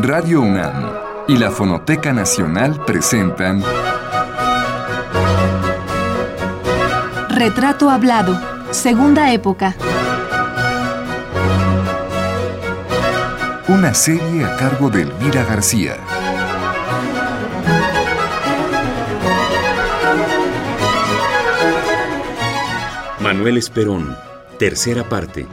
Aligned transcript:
Radio 0.00 0.42
UNAM 0.42 0.92
y 1.26 1.36
la 1.36 1.50
Fonoteca 1.50 2.12
Nacional 2.12 2.84
presentan 2.84 3.64
Retrato 7.28 7.90
Hablado, 7.90 8.40
Segunda 8.70 9.32
Época. 9.32 9.74
Una 13.66 13.92
serie 13.92 14.44
a 14.44 14.56
cargo 14.56 14.88
de 14.88 15.02
Elvira 15.02 15.42
García. 15.42 15.96
Manuel 23.18 23.56
Esperón, 23.56 24.16
tercera 24.60 25.02
parte. 25.02 25.48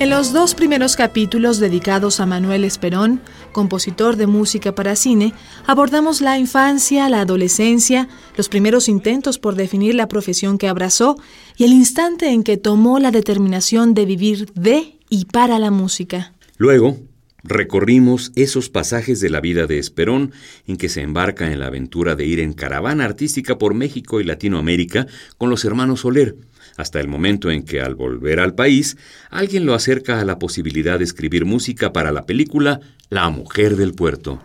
En 0.00 0.10
los 0.10 0.32
dos 0.32 0.54
primeros 0.54 0.94
capítulos 0.94 1.58
dedicados 1.58 2.20
a 2.20 2.26
Manuel 2.26 2.62
Esperón, 2.62 3.20
compositor 3.50 4.14
de 4.14 4.28
música 4.28 4.72
para 4.72 4.94
cine, 4.94 5.34
abordamos 5.66 6.20
la 6.20 6.38
infancia, 6.38 7.08
la 7.08 7.22
adolescencia, 7.22 8.08
los 8.36 8.48
primeros 8.48 8.88
intentos 8.88 9.40
por 9.40 9.56
definir 9.56 9.96
la 9.96 10.06
profesión 10.06 10.56
que 10.56 10.68
abrazó 10.68 11.16
y 11.56 11.64
el 11.64 11.72
instante 11.72 12.30
en 12.30 12.44
que 12.44 12.56
tomó 12.56 13.00
la 13.00 13.10
determinación 13.10 13.92
de 13.92 14.06
vivir 14.06 14.52
de 14.54 15.00
y 15.08 15.24
para 15.24 15.58
la 15.58 15.72
música. 15.72 16.32
Luego, 16.58 16.96
recorrimos 17.42 18.30
esos 18.36 18.68
pasajes 18.68 19.20
de 19.20 19.30
la 19.30 19.40
vida 19.40 19.66
de 19.66 19.80
Esperón 19.80 20.30
en 20.68 20.76
que 20.76 20.88
se 20.88 21.02
embarca 21.02 21.50
en 21.50 21.58
la 21.58 21.66
aventura 21.66 22.14
de 22.14 22.24
ir 22.24 22.38
en 22.38 22.52
caravana 22.52 23.04
artística 23.04 23.58
por 23.58 23.74
México 23.74 24.20
y 24.20 24.24
Latinoamérica 24.24 25.08
con 25.38 25.50
los 25.50 25.64
hermanos 25.64 26.00
Soler, 26.00 26.36
hasta 26.78 27.00
el 27.00 27.08
momento 27.08 27.50
en 27.50 27.64
que 27.64 27.82
al 27.82 27.94
volver 27.94 28.40
al 28.40 28.54
país, 28.54 28.96
alguien 29.30 29.66
lo 29.66 29.74
acerca 29.74 30.20
a 30.20 30.24
la 30.24 30.38
posibilidad 30.38 30.98
de 30.98 31.04
escribir 31.04 31.44
música 31.44 31.92
para 31.92 32.12
la 32.12 32.24
película 32.24 32.80
La 33.10 33.28
Mujer 33.28 33.76
del 33.76 33.92
Puerto. 33.94 34.40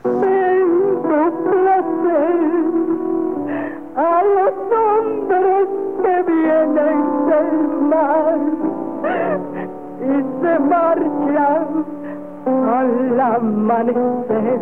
al 12.73 13.19
amanecer 13.19 14.61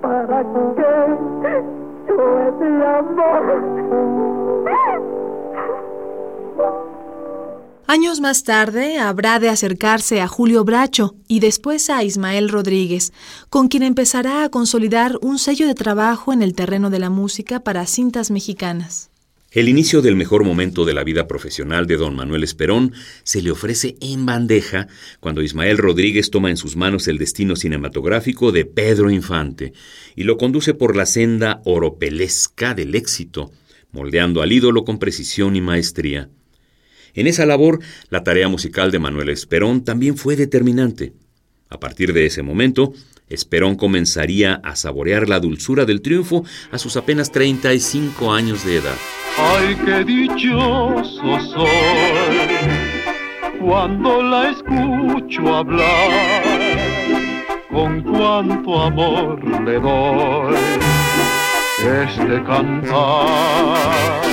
para 0.00 0.42
que 0.42 1.62
llueve 2.06 2.86
amor. 2.86 3.78
Años 7.90 8.20
más 8.20 8.44
tarde 8.44 8.98
habrá 8.98 9.38
de 9.38 9.48
acercarse 9.48 10.20
a 10.20 10.28
Julio 10.28 10.62
Bracho 10.62 11.16
y 11.26 11.40
después 11.40 11.88
a 11.88 12.04
Ismael 12.04 12.50
Rodríguez, 12.50 13.14
con 13.48 13.68
quien 13.68 13.82
empezará 13.82 14.44
a 14.44 14.50
consolidar 14.50 15.16
un 15.22 15.38
sello 15.38 15.66
de 15.66 15.74
trabajo 15.74 16.34
en 16.34 16.42
el 16.42 16.52
terreno 16.52 16.90
de 16.90 16.98
la 16.98 17.08
música 17.08 17.60
para 17.60 17.86
cintas 17.86 18.30
mexicanas. 18.30 19.08
El 19.50 19.70
inicio 19.70 20.02
del 20.02 20.16
mejor 20.16 20.44
momento 20.44 20.84
de 20.84 20.92
la 20.92 21.02
vida 21.02 21.26
profesional 21.26 21.86
de 21.86 21.96
don 21.96 22.14
Manuel 22.14 22.44
Esperón 22.44 22.92
se 23.22 23.40
le 23.40 23.52
ofrece 23.52 23.96
en 24.02 24.26
bandeja 24.26 24.86
cuando 25.18 25.40
Ismael 25.40 25.78
Rodríguez 25.78 26.30
toma 26.30 26.50
en 26.50 26.58
sus 26.58 26.76
manos 26.76 27.08
el 27.08 27.16
destino 27.16 27.56
cinematográfico 27.56 28.52
de 28.52 28.66
Pedro 28.66 29.10
Infante 29.10 29.72
y 30.14 30.24
lo 30.24 30.36
conduce 30.36 30.74
por 30.74 30.94
la 30.94 31.06
senda 31.06 31.62
oropelesca 31.64 32.74
del 32.74 32.94
éxito, 32.94 33.50
moldeando 33.92 34.42
al 34.42 34.52
ídolo 34.52 34.84
con 34.84 34.98
precisión 34.98 35.56
y 35.56 35.62
maestría. 35.62 36.28
En 37.14 37.26
esa 37.26 37.46
labor, 37.46 37.80
la 38.10 38.24
tarea 38.24 38.48
musical 38.48 38.90
de 38.90 38.98
Manuel 38.98 39.28
Esperón 39.28 39.84
también 39.84 40.16
fue 40.16 40.36
determinante. 40.36 41.12
A 41.70 41.78
partir 41.80 42.12
de 42.12 42.26
ese 42.26 42.42
momento, 42.42 42.92
Esperón 43.28 43.76
comenzaría 43.76 44.54
a 44.54 44.74
saborear 44.76 45.28
la 45.28 45.40
dulzura 45.40 45.84
del 45.84 46.00
triunfo 46.00 46.44
a 46.70 46.78
sus 46.78 46.96
apenas 46.96 47.30
35 47.30 48.32
años 48.32 48.64
de 48.64 48.76
edad. 48.76 48.96
Ay, 49.36 49.76
qué 49.84 50.04
dichoso 50.04 51.40
soy 51.52 52.78
cuando 53.60 54.22
la 54.22 54.50
escucho 54.50 55.56
hablar, 55.56 56.42
con 57.70 58.02
cuánto 58.02 58.80
amor 58.80 59.64
le 59.64 59.78
doy 59.80 60.56
este 61.80 62.42
cantar. 62.44 64.27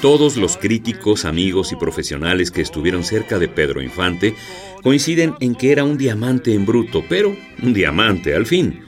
Todos 0.00 0.36
los 0.36 0.56
críticos, 0.56 1.24
amigos 1.24 1.72
y 1.72 1.76
profesionales 1.76 2.52
que 2.52 2.60
estuvieron 2.60 3.02
cerca 3.02 3.40
de 3.40 3.48
Pedro 3.48 3.82
Infante 3.82 4.36
coinciden 4.80 5.34
en 5.40 5.56
que 5.56 5.72
era 5.72 5.82
un 5.82 5.98
diamante 5.98 6.54
en 6.54 6.64
bruto, 6.64 7.02
pero 7.08 7.36
un 7.60 7.74
diamante 7.74 8.32
al 8.32 8.46
fin. 8.46 8.84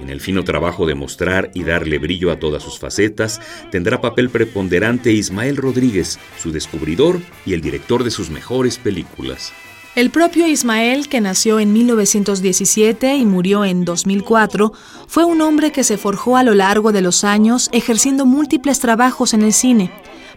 En 0.00 0.08
el 0.08 0.22
fino 0.22 0.42
trabajo 0.42 0.86
de 0.86 0.94
mostrar 0.94 1.50
y 1.52 1.64
darle 1.64 1.98
brillo 1.98 2.30
a 2.30 2.38
todas 2.38 2.62
sus 2.62 2.78
facetas, 2.78 3.42
tendrá 3.70 4.00
papel 4.00 4.30
preponderante 4.30 5.12
Ismael 5.12 5.58
Rodríguez, 5.58 6.18
su 6.38 6.50
descubridor 6.50 7.20
y 7.44 7.52
el 7.52 7.60
director 7.60 8.02
de 8.02 8.10
sus 8.10 8.30
mejores 8.30 8.78
películas. 8.78 9.52
El 9.94 10.10
propio 10.10 10.48
Ismael, 10.48 11.08
que 11.08 11.20
nació 11.20 11.60
en 11.60 11.72
1917 11.72 13.14
y 13.14 13.24
murió 13.24 13.64
en 13.64 13.84
2004, 13.84 14.72
fue 15.06 15.24
un 15.24 15.40
hombre 15.40 15.70
que 15.70 15.84
se 15.84 15.98
forjó 15.98 16.36
a 16.36 16.42
lo 16.42 16.52
largo 16.52 16.90
de 16.90 17.00
los 17.00 17.22
años 17.22 17.68
ejerciendo 17.70 18.26
múltiples 18.26 18.80
trabajos 18.80 19.34
en 19.34 19.42
el 19.42 19.52
cine. 19.52 19.92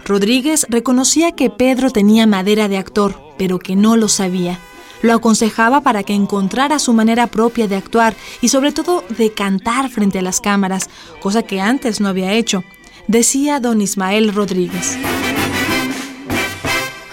Rodríguez 0.05 0.67
reconocía 0.69 1.31
que 1.31 1.49
Pedro 1.49 1.89
tenía 1.89 2.27
madera 2.27 2.67
de 2.67 2.77
actor, 2.77 3.19
pero 3.39 3.57
que 3.57 3.75
no 3.75 3.97
lo 3.97 4.09
sabía. 4.09 4.59
Lo 5.01 5.15
aconsejaba 5.15 5.81
para 5.81 6.03
que 6.03 6.13
encontrara 6.13 6.77
su 6.77 6.93
manera 6.93 7.25
propia 7.25 7.67
de 7.67 7.77
actuar 7.77 8.15
y 8.41 8.49
sobre 8.49 8.71
todo 8.71 9.03
de 9.09 9.31
cantar 9.31 9.89
frente 9.89 10.19
a 10.19 10.21
las 10.21 10.39
cámaras, 10.39 10.87
cosa 11.19 11.41
que 11.41 11.61
antes 11.61 11.99
no 11.99 12.09
había 12.09 12.33
hecho, 12.33 12.63
decía 13.07 13.59
don 13.59 13.81
Ismael 13.81 14.35
Rodríguez. 14.35 14.99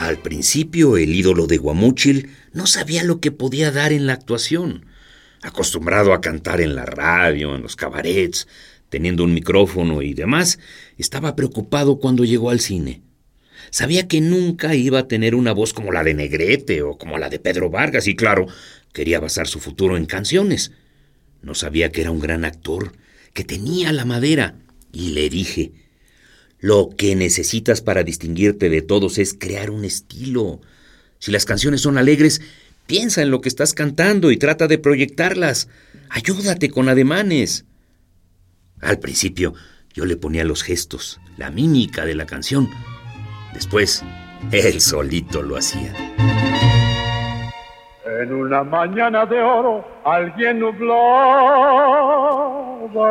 Al 0.04 0.18
principio 0.18 0.98
el 0.98 1.14
ídolo 1.14 1.46
de 1.46 1.56
Guamúchil 1.56 2.28
no 2.52 2.66
sabía 2.66 3.02
lo 3.04 3.20
que 3.20 3.30
podía 3.30 3.70
dar 3.70 3.90
en 3.90 4.06
la 4.06 4.12
actuación. 4.12 4.84
Acostumbrado 5.40 6.12
a 6.12 6.20
cantar 6.20 6.60
en 6.60 6.74
la 6.74 6.84
radio, 6.84 7.54
en 7.54 7.62
los 7.62 7.74
cabarets, 7.74 8.46
teniendo 8.90 9.24
un 9.24 9.32
micrófono 9.32 10.02
y 10.02 10.12
demás, 10.12 10.58
estaba 10.98 11.34
preocupado 11.34 12.00
cuando 12.00 12.26
llegó 12.26 12.50
al 12.50 12.60
cine. 12.60 13.00
Sabía 13.70 14.06
que 14.06 14.20
nunca 14.20 14.74
iba 14.74 14.98
a 14.98 15.08
tener 15.08 15.34
una 15.34 15.54
voz 15.54 15.72
como 15.72 15.90
la 15.90 16.04
de 16.04 16.12
Negrete 16.12 16.82
o 16.82 16.98
como 16.98 17.16
la 17.16 17.30
de 17.30 17.38
Pedro 17.38 17.70
Vargas 17.70 18.06
y 18.06 18.14
claro, 18.14 18.46
quería 18.92 19.20
basar 19.20 19.46
su 19.46 19.58
futuro 19.58 19.96
en 19.96 20.04
canciones. 20.04 20.72
No 21.40 21.54
sabía 21.54 21.90
que 21.90 22.02
era 22.02 22.10
un 22.10 22.20
gran 22.20 22.44
actor, 22.44 22.92
que 23.32 23.42
tenía 23.42 23.90
la 23.90 24.04
madera, 24.04 24.56
y 24.92 25.12
le 25.12 25.30
dije, 25.30 25.72
lo 26.64 26.88
que 26.96 27.14
necesitas 27.14 27.82
para 27.82 28.04
distinguirte 28.04 28.70
de 28.70 28.80
todos 28.80 29.18
es 29.18 29.34
crear 29.34 29.68
un 29.68 29.84
estilo. 29.84 30.62
Si 31.18 31.30
las 31.30 31.44
canciones 31.44 31.82
son 31.82 31.98
alegres, 31.98 32.40
piensa 32.86 33.20
en 33.20 33.30
lo 33.30 33.42
que 33.42 33.50
estás 33.50 33.74
cantando 33.74 34.30
y 34.30 34.38
trata 34.38 34.66
de 34.66 34.78
proyectarlas. 34.78 35.68
Ayúdate 36.08 36.70
con 36.70 36.88
ademanes. 36.88 37.66
Al 38.80 38.98
principio 38.98 39.52
yo 39.92 40.06
le 40.06 40.16
ponía 40.16 40.42
los 40.44 40.62
gestos, 40.62 41.20
la 41.36 41.50
mímica 41.50 42.06
de 42.06 42.14
la 42.14 42.24
canción. 42.24 42.70
Después, 43.52 44.02
él 44.50 44.80
solito 44.80 45.42
lo 45.42 45.58
hacía. 45.58 45.92
En 48.22 48.32
una 48.32 48.64
mañana 48.64 49.26
de 49.26 49.38
oro 49.38 49.86
alguien 50.02 50.60
nublaba 50.60 50.88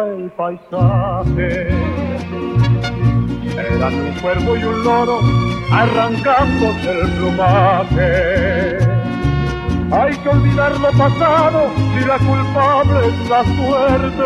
el 0.10 0.32
paisaje. 0.32 1.68
Eran 3.76 3.94
un 3.94 4.14
cuervo 4.22 4.58
y 4.58 4.64
un 4.64 4.84
loro 4.84 5.20
arrancándose 5.72 6.92
el 6.92 7.10
plumaje. 7.12 8.78
Hay 9.92 10.16
que 10.18 10.30
olvidar 10.30 10.80
lo 10.80 10.92
pasado 10.92 11.70
si 11.94 12.06
la 12.06 12.18
culpable 12.20 13.08
es 13.08 13.30
la 13.30 13.44
suerte. 13.56 14.26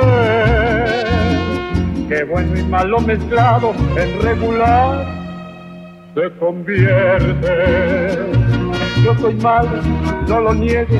Que 2.07 2.23
bueno 2.23 2.57
y 2.57 2.63
malo 2.63 2.99
mezclado 3.01 3.73
en 3.97 4.21
regular 4.21 5.05
se 6.15 6.31
convierte. 6.39 8.19
Yo 9.03 9.15
soy 9.19 9.35
malo, 9.35 9.81
no 10.27 10.41
lo 10.41 10.53
niego, 10.53 10.97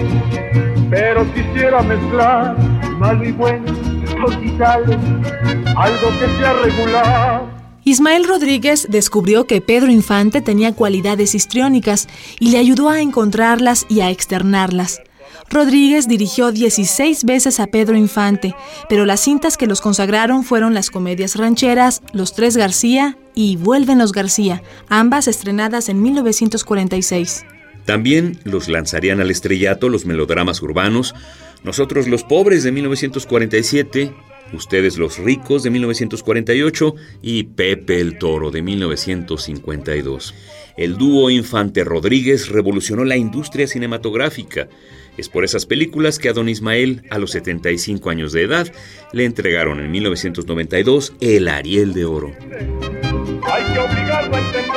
pero 0.90 1.26
quisiera 1.34 1.82
mezclar 1.82 2.56
malo 3.00 3.24
y 3.24 3.32
bueno, 3.32 3.66
o 4.26 4.30
quitarle 4.40 4.98
algo 5.76 6.08
que 6.20 6.28
sea 6.38 6.54
regular. 6.64 7.57
Ismael 7.88 8.28
Rodríguez 8.28 8.88
descubrió 8.90 9.48
que 9.48 9.62
Pedro 9.62 9.90
Infante 9.90 10.42
tenía 10.42 10.74
cualidades 10.74 11.34
histriónicas 11.34 12.10
y 12.38 12.52
le 12.52 12.58
ayudó 12.58 12.90
a 12.90 13.00
encontrarlas 13.00 13.86
y 13.88 14.02
a 14.02 14.10
externarlas. 14.10 15.00
Rodríguez 15.50 16.06
dirigió 16.06 16.52
16 16.52 17.24
veces 17.24 17.62
a 17.62 17.68
Pedro 17.68 17.96
Infante, 17.96 18.54
pero 18.90 19.06
las 19.06 19.22
cintas 19.22 19.56
que 19.56 19.68
los 19.68 19.80
consagraron 19.80 20.44
fueron 20.44 20.74
las 20.74 20.92
comedias 20.92 21.38
rancheras, 21.38 22.02
Los 22.12 22.34
Tres 22.34 22.58
García 22.58 23.18
y 23.34 23.56
Vuelven 23.56 24.00
los 24.00 24.12
García, 24.12 24.62
ambas 24.90 25.30
estrenadas 25.30 25.88
en 25.88 26.02
1946. 26.02 27.46
También 27.86 28.38
los 28.44 28.68
lanzarían 28.68 29.22
al 29.22 29.32
estrellato 29.32 29.88
los 29.88 30.06
melodramas 30.06 30.62
urbanos, 30.62 31.16
Nosotros 31.64 32.10
los 32.10 32.26
Pobres 32.26 32.64
de 32.64 32.74
1947, 32.74 34.12
Ustedes 34.54 34.98
los 34.98 35.18
Ricos 35.18 35.64
de 35.64 35.70
1948 35.70 36.96
y 37.22 37.44
Pepe 37.44 38.00
el 38.00 38.18
Toro 38.18 38.52
de 38.52 38.62
1952. 38.62 40.34
El 40.78 40.98
dúo 40.98 41.30
Infante 41.30 41.84
Rodríguez 41.84 42.50
revolucionó 42.50 43.04
la 43.04 43.18
industria 43.18 43.68
cinematográfica. 43.68 44.70
Es 45.18 45.30
por 45.30 45.44
esas 45.44 45.66
películas 45.66 46.20
que 46.20 46.30
a 46.30 46.34
don 46.34 46.48
Ismael, 46.48 47.04
a 47.10 47.18
los 47.18 47.32
75 47.32 48.10
años 48.10 48.32
de 48.32 48.44
edad, 48.44 48.72
le 49.12 49.26
entregaron 49.26 49.80
en 49.80 49.90
1992 49.92 51.14
el 51.20 51.48
Ariel 51.48 51.94
de 51.94 52.06
Oro. 52.06 52.32
Hay 53.44 53.74
que 53.74 53.80
obligarlo 53.80 54.36
a 54.36 54.40
entender. 54.40 54.68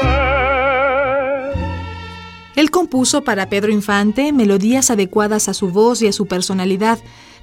Él 2.60 2.70
compuso 2.70 3.22
para 3.22 3.48
Pedro 3.48 3.72
Infante 3.72 4.32
melodías 4.32 4.90
adecuadas 4.90 5.48
a 5.48 5.54
su 5.54 5.68
voz 5.68 6.02
y 6.02 6.08
a 6.08 6.12
su 6.12 6.26
personalidad. 6.26 6.98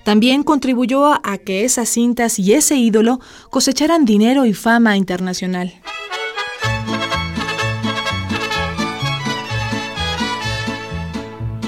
También 0.07 0.43
contribuyó 0.43 1.19
a 1.21 1.37
que 1.37 1.65
esas 1.65 1.89
cintas 1.89 2.39
y 2.39 2.53
ese 2.53 2.77
ídolo 2.77 3.19
cosecharan 3.49 4.05
dinero 4.05 4.45
y 4.45 4.53
fama 4.53 4.95
internacional. 4.95 5.73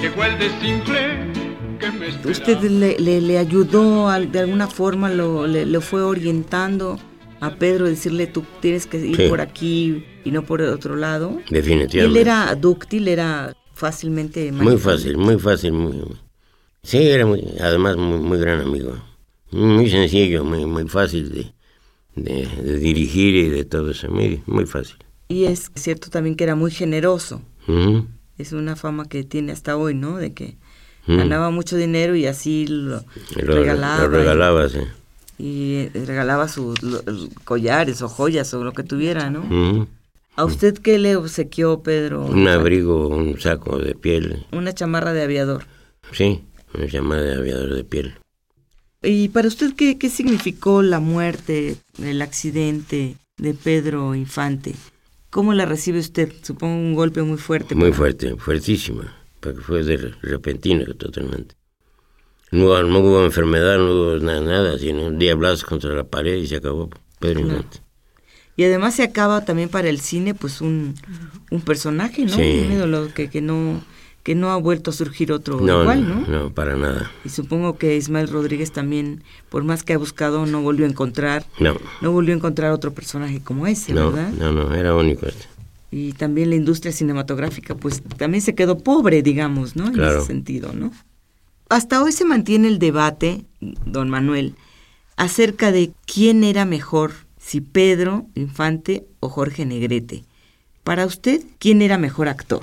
Llegó 0.00 0.24
el 0.24 0.38
desinfle 0.38 1.32
que 1.78 1.90
me 1.92 2.08
esperaba. 2.08 2.30
¿Usted 2.30 2.60
le, 2.62 2.98
le- 2.98 3.20
le 3.20 3.38
ayudó 3.38 4.08
al- 4.08 4.32
de 4.32 4.40
alguna 4.40 4.66
forma, 4.66 5.10
lo, 5.10 5.46
le, 5.46 5.66
lo 5.66 5.80
fue 5.80 6.02
orientando 6.02 6.98
a 7.40 7.50
Pedro, 7.56 7.86
decirle 7.86 8.26
tú 8.26 8.44
tienes 8.60 8.86
que 8.86 8.98
ir 8.98 9.16
Sí. 9.16 9.28
por 9.28 9.40
aquí 9.40 10.04
y 10.24 10.30
no 10.30 10.42
por 10.44 10.62
el 10.62 10.70
otro 10.70 10.96
lado? 10.96 11.38
Definitivamente. 11.50 12.18
Él 12.20 12.26
era 12.26 12.54
dúctil, 12.54 13.08
era 13.08 13.54
fácilmente 13.74 14.50
Muy 14.52 14.78
fácil, 14.78 15.16
muy 15.18 15.38
fácil. 15.38 15.72
Muy, 15.72 16.02
sí, 16.82 16.98
era 17.08 17.26
muy, 17.26 17.44
además 17.60 17.96
muy, 17.96 18.18
muy 18.18 18.38
gran 18.38 18.60
amigo. 18.60 18.94
Muy 19.50 19.90
sencillo, 19.90 20.44
muy, 20.44 20.64
muy 20.66 20.88
fácil 20.88 21.32
de, 21.32 21.52
de, 22.14 22.46
de 22.62 22.78
dirigir 22.78 23.34
y 23.34 23.48
de 23.48 23.64
todo 23.64 23.90
eso. 23.90 24.08
Muy, 24.10 24.42
muy 24.46 24.66
fácil. 24.66 24.96
Y 25.28 25.44
es 25.44 25.70
cierto 25.74 26.10
también 26.10 26.36
que 26.36 26.44
era 26.44 26.54
muy 26.54 26.70
generoso. 26.70 27.42
Es 28.38 28.52
una 28.52 28.74
fama 28.74 29.08
que 29.08 29.22
tiene 29.22 29.52
hasta 29.52 29.76
hoy, 29.76 29.94
¿no? 29.94 30.16
De 30.16 30.32
que 30.32 30.56
ganaba 31.06 31.50
mucho 31.50 31.76
dinero 31.76 32.14
y 32.16 32.26
así 32.26 32.66
lo, 32.68 33.04
regalaba. 33.36 34.02
lo 34.02 34.08
regalaba, 34.08 34.68
sí. 34.68 34.80
Y, 35.38 35.88
regalaba 35.88 36.48
sus 36.48 36.82
lo- 36.82 37.02
collares 37.44 38.02
o 38.02 38.08
joyas 38.08 38.52
o 38.54 38.62
lo 38.64 38.72
que 38.72 38.82
tuviera, 38.82 39.30
¿no? 39.30 39.88
¿A 40.36 40.44
usted 40.44 40.74
qué 40.78 40.98
le 40.98 41.16
obsequió, 41.16 41.82
Pedro? 41.82 42.24
Un 42.26 42.48
abrigo, 42.48 43.08
un 43.08 43.38
saco 43.40 43.78
de 43.78 43.94
piel. 43.94 44.46
Una 44.52 44.72
chamarra 44.72 45.12
de 45.12 45.22
aviador. 45.22 45.64
Sí, 46.12 46.42
una 46.74 46.86
llamada 46.86 47.22
de 47.22 47.34
aviador 47.34 47.74
de 47.74 47.84
piel. 47.84 48.14
¿Y 49.02 49.28
para 49.28 49.48
usted 49.48 49.74
qué, 49.74 49.98
qué 49.98 50.10
significó 50.10 50.82
la 50.82 51.00
muerte, 51.00 51.76
el 52.02 52.20
accidente 52.22 53.16
de 53.38 53.54
Pedro 53.54 54.14
Infante? 54.14 54.74
¿Cómo 55.30 55.54
la 55.54 55.64
recibe 55.64 56.00
usted? 56.00 56.32
Supongo 56.42 56.74
un 56.74 56.94
golpe 56.94 57.22
muy 57.22 57.38
fuerte. 57.38 57.74
Muy 57.74 57.92
fuerte, 57.92 58.36
fuertísima, 58.36 59.16
porque 59.40 59.60
fue 59.60 59.84
de 59.84 59.96
repentino 60.22 60.84
totalmente. 60.94 61.54
No, 62.50 62.82
no 62.82 62.98
hubo 62.98 63.24
enfermedad, 63.24 63.78
no 63.78 63.92
hubo 63.92 64.18
nada, 64.18 64.40
nada, 64.40 64.78
sino 64.78 65.06
un 65.06 65.18
diablazo 65.18 65.66
contra 65.66 65.94
la 65.94 66.04
pared 66.04 66.34
y 66.34 66.48
se 66.48 66.56
acabó 66.56 66.90
Pedro 67.20 67.42
Claro. 67.42 67.56
Infante. 67.58 67.78
Y 68.56 68.64
además 68.64 68.96
se 68.96 69.04
acaba 69.04 69.44
también 69.44 69.68
para 69.70 69.88
el 69.88 70.00
cine, 70.00 70.34
pues 70.34 70.60
un, 70.60 70.94
un 71.50 71.60
personaje, 71.62 72.26
¿no? 72.26 72.34
Sí. 72.34 72.64
Un 72.66 72.72
ídolo 72.72 73.14
que, 73.14 73.30
que 73.30 73.40
no 73.40 73.82
que 74.22 74.34
no 74.34 74.50
ha 74.50 74.56
vuelto 74.56 74.90
a 74.90 74.92
surgir 74.92 75.32
otro 75.32 75.60
No, 75.60 75.80
igual, 75.82 76.06
no, 76.08 76.14
¿no? 76.20 76.26
no, 76.26 76.50
para 76.50 76.76
nada. 76.76 77.10
Y 77.24 77.30
supongo 77.30 77.78
que 77.78 77.96
Ismael 77.96 78.28
Rodríguez 78.28 78.70
también, 78.72 79.22
por 79.48 79.64
más 79.64 79.82
que 79.82 79.94
ha 79.94 79.98
buscado, 79.98 80.44
no 80.46 80.60
volvió 80.60 80.84
a 80.86 80.88
encontrar, 80.90 81.44
No, 81.58 81.74
no 82.02 82.12
volvió 82.12 82.34
a 82.34 82.36
encontrar 82.36 82.72
otro 82.72 82.92
personaje 82.92 83.40
como 83.40 83.66
ese, 83.66 83.92
no, 83.94 84.10
¿verdad? 84.12 84.30
no, 84.32 84.52
no, 84.52 84.74
era 84.74 84.94
único 84.94 85.26
este. 85.26 85.46
Y 85.90 86.12
también 86.12 86.50
la 86.50 86.56
industria 86.56 86.92
cinematográfica, 86.92 87.74
pues 87.74 88.02
también 88.18 88.42
se 88.42 88.54
quedó 88.54 88.78
pobre, 88.78 89.22
digamos, 89.22 89.74
¿no? 89.74 89.86
En 89.86 89.94
Claro. 89.94 90.18
ese 90.18 90.26
sentido, 90.26 90.72
¿no? 90.72 90.92
Hasta 91.68 92.02
hoy 92.02 92.12
se 92.12 92.24
mantiene 92.24 92.68
el 92.68 92.78
debate, 92.78 93.44
don 93.86 94.08
Manuel, 94.10 94.54
acerca 95.16 95.72
de 95.72 95.92
quién 96.06 96.44
era 96.44 96.64
mejor, 96.64 97.12
si 97.38 97.60
Pedro 97.60 98.26
Infante 98.34 99.04
o 99.20 99.28
Jorge 99.28 99.64
Negrete. 99.66 100.24
Para 100.84 101.06
usted, 101.06 101.42
¿quién 101.58 101.82
era 101.82 101.98
mejor 101.98 102.28
actor? 102.28 102.62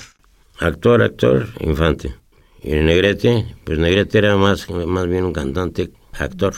Actor, 0.59 1.01
actor, 1.03 1.47
Infante. 1.59 2.15
Y 2.61 2.71
el 2.71 2.85
Negrete, 2.85 3.55
pues 3.63 3.77
Negrete 3.79 4.17
era 4.17 4.35
más, 4.37 4.69
más 4.69 5.07
bien 5.07 5.25
un 5.25 5.33
cantante, 5.33 5.91
actor. 6.13 6.53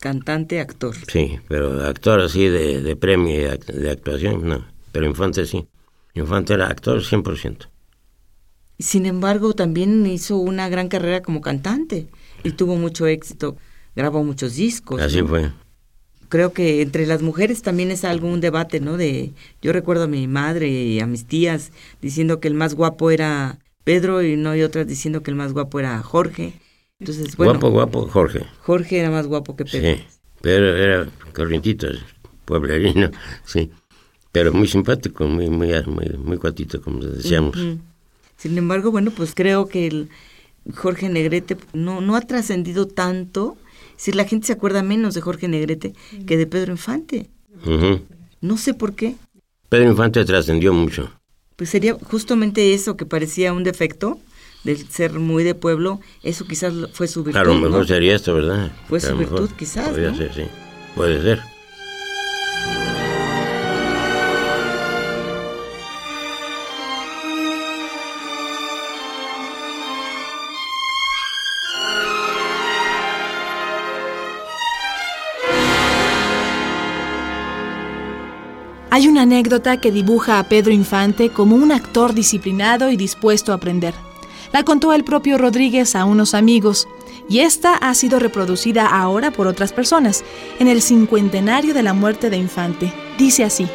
Cantante, 0.00 0.60
actor. 0.60 0.94
Sí, 1.08 1.38
pero 1.48 1.82
actor 1.84 2.20
así 2.20 2.48
de, 2.48 2.82
de 2.82 2.96
premio 2.96 3.34
y 3.34 3.38
de, 3.38 3.52
act- 3.52 3.72
de 3.72 3.90
actuación, 3.90 4.46
no. 4.48 4.64
Pero 4.92 5.06
Infante 5.06 5.44
sí. 5.46 5.66
Infante 6.14 6.54
era 6.54 6.66
actor 6.68 7.02
100%. 7.04 7.68
Sin 8.78 9.06
embargo, 9.06 9.54
también 9.54 10.06
hizo 10.06 10.36
una 10.36 10.68
gran 10.68 10.88
carrera 10.88 11.20
como 11.22 11.40
cantante 11.40 12.06
y 12.44 12.52
tuvo 12.52 12.76
mucho 12.76 13.06
éxito. 13.06 13.56
Grabó 13.96 14.22
muchos 14.22 14.54
discos. 14.54 15.00
Así 15.00 15.20
¿no? 15.22 15.28
fue. 15.28 15.50
Creo 16.28 16.52
que 16.52 16.82
entre 16.82 17.06
las 17.06 17.22
mujeres 17.22 17.62
también 17.62 17.90
es 17.90 18.04
algo 18.04 18.28
un 18.28 18.40
debate, 18.40 18.80
¿no? 18.80 18.96
De 18.96 19.32
yo 19.62 19.72
recuerdo 19.72 20.04
a 20.04 20.08
mi 20.08 20.26
madre 20.26 20.68
y 20.68 21.00
a 21.00 21.06
mis 21.06 21.24
tías 21.24 21.72
diciendo 22.02 22.40
que 22.40 22.48
el 22.48 22.54
más 22.54 22.74
guapo 22.74 23.10
era 23.10 23.58
Pedro 23.84 24.22
y 24.22 24.36
no 24.36 24.50
hay 24.50 24.62
otras 24.62 24.86
diciendo 24.86 25.22
que 25.22 25.30
el 25.30 25.36
más 25.36 25.52
guapo 25.52 25.80
era 25.80 26.02
Jorge. 26.02 26.52
Entonces, 27.00 27.36
bueno, 27.36 27.52
guapo, 27.52 27.70
guapo, 27.70 28.08
Jorge. 28.08 28.44
Jorge 28.60 28.98
era 28.98 29.10
más 29.10 29.26
guapo 29.26 29.56
que 29.56 29.64
Pedro. 29.64 29.96
Sí, 29.96 30.04
pero 30.42 30.76
era 30.76 31.08
corrientito, 31.32 31.86
pueblerino, 32.44 33.10
sí. 33.44 33.70
Pero 34.32 34.52
muy 34.52 34.68
simpático, 34.68 35.26
muy, 35.26 35.48
muy, 35.48 35.72
muy, 35.86 36.08
muy 36.18 36.38
cuatito, 36.38 36.82
como 36.82 37.00
decíamos. 37.00 37.56
Sin 38.36 38.58
embargo, 38.58 38.90
bueno, 38.90 39.10
pues 39.10 39.34
creo 39.34 39.66
que 39.66 39.86
el 39.86 40.10
Jorge 40.74 41.08
Negrete 41.08 41.56
no, 41.72 42.00
no 42.00 42.14
ha 42.14 42.20
trascendido 42.20 42.86
tanto. 42.86 43.56
Si 43.98 44.12
la 44.12 44.24
gente 44.24 44.46
se 44.46 44.54
acuerda 44.54 44.82
menos 44.82 45.12
de 45.14 45.20
Jorge 45.20 45.48
Negrete 45.48 45.92
que 46.26 46.36
de 46.38 46.46
Pedro 46.46 46.72
Infante. 46.72 47.28
Ujú. 47.66 48.00
No 48.40 48.56
sé 48.56 48.72
por 48.72 48.94
qué. 48.94 49.16
Pedro 49.68 49.90
Infante 49.90 50.24
trascendió 50.24 50.72
mucho. 50.72 51.12
Pues 51.56 51.68
sería 51.68 51.94
justamente 51.94 52.72
eso 52.72 52.96
que 52.96 53.04
parecía 53.04 53.52
un 53.52 53.64
defecto 53.64 54.18
del 54.62 54.88
ser 54.88 55.12
muy 55.18 55.42
de 55.42 55.54
pueblo. 55.56 56.00
Eso 56.22 56.46
quizás 56.46 56.72
fue 56.92 57.08
su 57.08 57.24
virtud. 57.24 57.40
A 57.40 57.44
lo 57.44 57.54
mejor 57.56 57.80
¿no? 57.80 57.84
sería 57.84 58.14
esto, 58.14 58.32
¿verdad? 58.34 58.70
Fue 58.88 59.00
su 59.00 59.14
mejor. 59.16 59.40
virtud, 59.40 59.56
quizás, 59.58 59.88
Podría 59.88 60.12
¿no? 60.12 60.16
ser, 60.16 60.32
sí. 60.32 60.42
Puede 60.94 61.20
ser. 61.20 61.42
Hay 78.98 79.06
una 79.06 79.22
anécdota 79.22 79.80
que 79.80 79.92
dibuja 79.92 80.40
a 80.40 80.48
Pedro 80.48 80.72
Infante 80.72 81.28
como 81.28 81.54
un 81.54 81.70
actor 81.70 82.14
disciplinado 82.14 82.90
y 82.90 82.96
dispuesto 82.96 83.52
a 83.52 83.54
aprender. 83.54 83.94
La 84.52 84.64
contó 84.64 84.92
el 84.92 85.04
propio 85.04 85.38
Rodríguez 85.38 85.94
a 85.94 86.04
unos 86.04 86.34
amigos, 86.34 86.88
y 87.28 87.38
esta 87.38 87.76
ha 87.76 87.94
sido 87.94 88.18
reproducida 88.18 88.86
ahora 88.86 89.30
por 89.30 89.46
otras 89.46 89.72
personas, 89.72 90.24
en 90.58 90.66
el 90.66 90.82
cincuentenario 90.82 91.74
de 91.74 91.84
la 91.84 91.92
muerte 91.92 92.28
de 92.28 92.38
Infante. 92.38 92.92
Dice 93.16 93.44
así. 93.44 93.68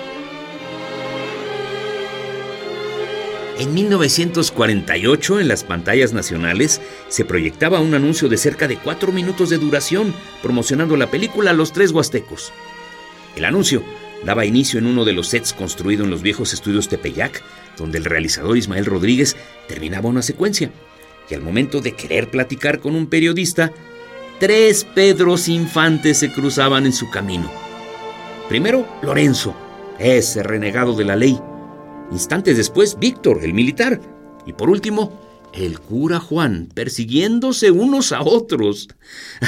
En 3.60 3.74
1948, 3.74 5.40
en 5.40 5.48
las 5.48 5.64
pantallas 5.64 6.12
nacionales, 6.12 6.82
se 7.08 7.24
proyectaba 7.24 7.80
un 7.80 7.94
anuncio 7.94 8.28
de 8.28 8.36
cerca 8.36 8.68
de 8.68 8.76
cuatro 8.76 9.14
minutos 9.14 9.50
de 9.50 9.58
duración 9.58 10.14
promocionando 10.42 10.98
la 10.98 11.10
película 11.10 11.54
Los 11.54 11.72
Tres 11.72 11.92
Huastecos. 11.92 12.52
El 13.38 13.46
anuncio 13.46 13.84
daba 14.26 14.46
inicio 14.46 14.80
en 14.80 14.86
uno 14.86 15.06
de 15.06 15.14
los 15.14 15.28
sets 15.28 15.54
construidos 15.54 16.06
en 16.06 16.12
los 16.12 16.22
viejos 16.22 16.54
estudios 16.54 16.88
Tepeyac, 16.88 17.42
donde 17.78 17.98
el 17.98 18.06
realizador 18.06 18.58
Ismael 18.58 18.86
Rodríguez 18.86 19.36
terminaba 19.68 20.10
una 20.10 20.22
secuencia. 20.22 20.72
Y 21.30 21.34
al 21.34 21.42
momento 21.42 21.82
de 21.82 21.94
querer 21.94 22.30
platicar 22.30 22.80
con 22.80 22.96
un 22.96 23.08
periodista, 23.08 23.72
tres 24.40 24.84
Pedros 24.84 25.48
Infantes 25.48 26.20
se 26.20 26.32
cruzaban 26.32 26.86
en 26.86 26.94
su 26.94 27.10
camino. 27.10 27.50
Primero, 28.50 28.88
Lorenzo, 29.02 29.56
ese 30.00 30.44
renegado 30.44 30.94
de 30.94 31.06
la 31.06 31.16
ley. 31.16 31.40
Instantes 32.12 32.58
después, 32.58 32.98
Víctor, 33.00 33.40
el 33.44 33.54
militar. 33.54 34.00
Y 34.46 34.54
por 34.54 34.70
último, 34.70 35.20
el 35.54 35.80
cura 35.80 36.20
Juan, 36.20 36.70
persiguiéndose 36.74 37.72
unos 37.72 38.12
a 38.12 38.22
otros. 38.22 38.90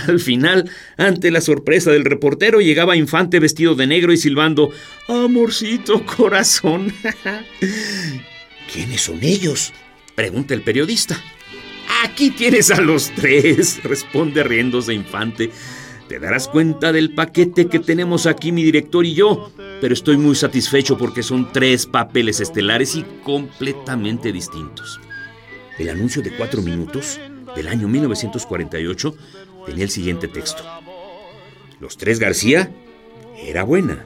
Al 0.07 0.19
final, 0.19 0.69
ante 0.97 1.31
la 1.31 1.41
sorpresa 1.41 1.91
del 1.91 2.05
reportero, 2.05 2.61
llegaba 2.61 2.95
Infante 2.95 3.39
vestido 3.39 3.75
de 3.75 3.87
negro 3.87 4.13
y 4.13 4.17
silbando, 4.17 4.71
Amorcito 5.07 6.05
corazón. 6.05 6.93
¿Quiénes 8.73 9.01
son 9.01 9.23
ellos? 9.23 9.73
pregunta 10.15 10.53
el 10.53 10.61
periodista. 10.61 11.21
Aquí 12.03 12.31
tienes 12.31 12.71
a 12.71 12.81
los 12.81 13.11
tres, 13.15 13.79
responde 13.83 14.43
riéndose 14.43 14.93
Infante. 14.93 15.51
Te 16.07 16.19
darás 16.19 16.47
cuenta 16.47 16.91
del 16.91 17.15
paquete 17.15 17.67
que 17.67 17.79
tenemos 17.79 18.27
aquí 18.27 18.51
mi 18.51 18.63
director 18.63 19.05
y 19.05 19.15
yo, 19.15 19.51
pero 19.81 19.93
estoy 19.93 20.17
muy 20.17 20.35
satisfecho 20.35 20.97
porque 20.97 21.23
son 21.23 21.51
tres 21.51 21.87
papeles 21.87 22.39
estelares 22.39 22.95
y 22.95 23.03
completamente 23.23 24.31
distintos. 24.31 24.99
El 25.77 25.89
anuncio 25.89 26.21
de 26.21 26.31
cuatro 26.31 26.61
minutos 26.61 27.19
del 27.55 27.67
año 27.67 27.87
1948 27.87 29.15
tenía 29.65 29.83
el 29.83 29.89
siguiente 29.89 30.27
texto. 30.27 30.63
Los 31.79 31.97
tres 31.97 32.19
García 32.19 32.71
era 33.37 33.63
buena. 33.63 34.05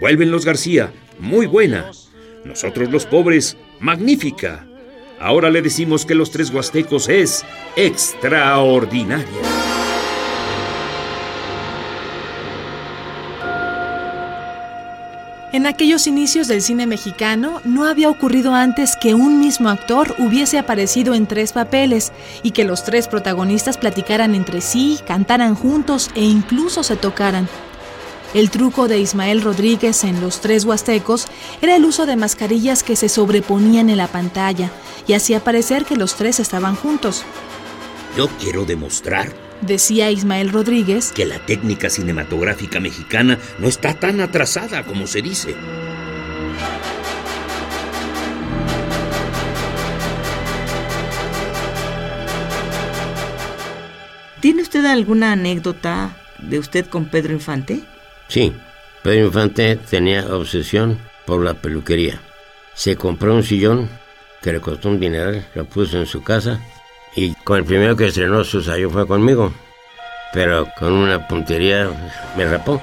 Vuelven 0.00 0.30
los 0.30 0.44
García, 0.44 0.92
muy 1.18 1.46
buena. 1.46 1.90
Nosotros 2.44 2.90
los 2.90 3.06
pobres, 3.06 3.56
magnífica. 3.80 4.66
Ahora 5.18 5.50
le 5.50 5.62
decimos 5.62 6.06
que 6.06 6.14
los 6.14 6.30
tres 6.30 6.50
huastecos 6.50 7.08
es 7.08 7.44
extraordinaria. 7.76 9.69
En 15.52 15.66
aquellos 15.66 16.06
inicios 16.06 16.46
del 16.46 16.62
cine 16.62 16.86
mexicano 16.86 17.60
no 17.64 17.84
había 17.84 18.08
ocurrido 18.08 18.54
antes 18.54 18.94
que 18.94 19.14
un 19.14 19.40
mismo 19.40 19.68
actor 19.68 20.14
hubiese 20.18 20.60
aparecido 20.60 21.12
en 21.12 21.26
tres 21.26 21.52
papeles 21.52 22.12
y 22.44 22.52
que 22.52 22.62
los 22.62 22.84
tres 22.84 23.08
protagonistas 23.08 23.76
platicaran 23.76 24.36
entre 24.36 24.60
sí, 24.60 25.00
cantaran 25.04 25.56
juntos 25.56 26.08
e 26.14 26.22
incluso 26.22 26.84
se 26.84 26.94
tocaran. 26.94 27.48
El 28.32 28.50
truco 28.50 28.86
de 28.86 29.00
Ismael 29.00 29.42
Rodríguez 29.42 30.04
en 30.04 30.20
Los 30.20 30.40
Tres 30.40 30.64
Huastecos 30.64 31.26
era 31.60 31.74
el 31.74 31.84
uso 31.84 32.06
de 32.06 32.14
mascarillas 32.14 32.84
que 32.84 32.94
se 32.94 33.08
sobreponían 33.08 33.90
en 33.90 33.96
la 33.96 34.06
pantalla 34.06 34.70
y 35.08 35.14
hacía 35.14 35.42
parecer 35.42 35.84
que 35.84 35.96
los 35.96 36.14
tres 36.14 36.38
estaban 36.38 36.76
juntos. 36.76 37.24
Yo 38.16 38.28
quiero 38.38 38.64
demostrar 38.64 39.49
decía 39.60 40.10
Ismael 40.10 40.50
Rodríguez, 40.50 41.12
que 41.12 41.26
la 41.26 41.38
técnica 41.38 41.90
cinematográfica 41.90 42.80
mexicana 42.80 43.38
no 43.58 43.68
está 43.68 43.94
tan 43.94 44.20
atrasada 44.20 44.84
como 44.84 45.06
se 45.06 45.22
dice. 45.22 45.54
¿Tiene 54.40 54.62
usted 54.62 54.86
alguna 54.86 55.32
anécdota 55.32 56.16
de 56.38 56.58
usted 56.58 56.86
con 56.86 57.04
Pedro 57.06 57.34
Infante? 57.34 57.82
Sí, 58.28 58.54
Pedro 59.02 59.26
Infante 59.26 59.76
tenía 59.76 60.34
obsesión 60.34 60.98
por 61.26 61.44
la 61.44 61.54
peluquería. 61.54 62.20
Se 62.74 62.96
compró 62.96 63.34
un 63.34 63.42
sillón 63.42 63.90
que 64.40 64.52
le 64.54 64.60
costó 64.60 64.88
un 64.88 64.98
dineral, 64.98 65.46
lo 65.54 65.66
puso 65.66 65.98
en 65.98 66.06
su 66.06 66.22
casa 66.22 66.58
y 67.14 67.34
con 67.34 67.58
el 67.58 67.64
primero 67.64 67.96
que 67.96 68.06
estrenó 68.06 68.44
su 68.44 68.62
sayo 68.62 68.90
fue 68.90 69.06
conmigo. 69.06 69.52
Pero 70.32 70.68
con 70.78 70.92
una 70.92 71.26
puntería 71.26 71.90
me 72.36 72.46
rapó. 72.46 72.80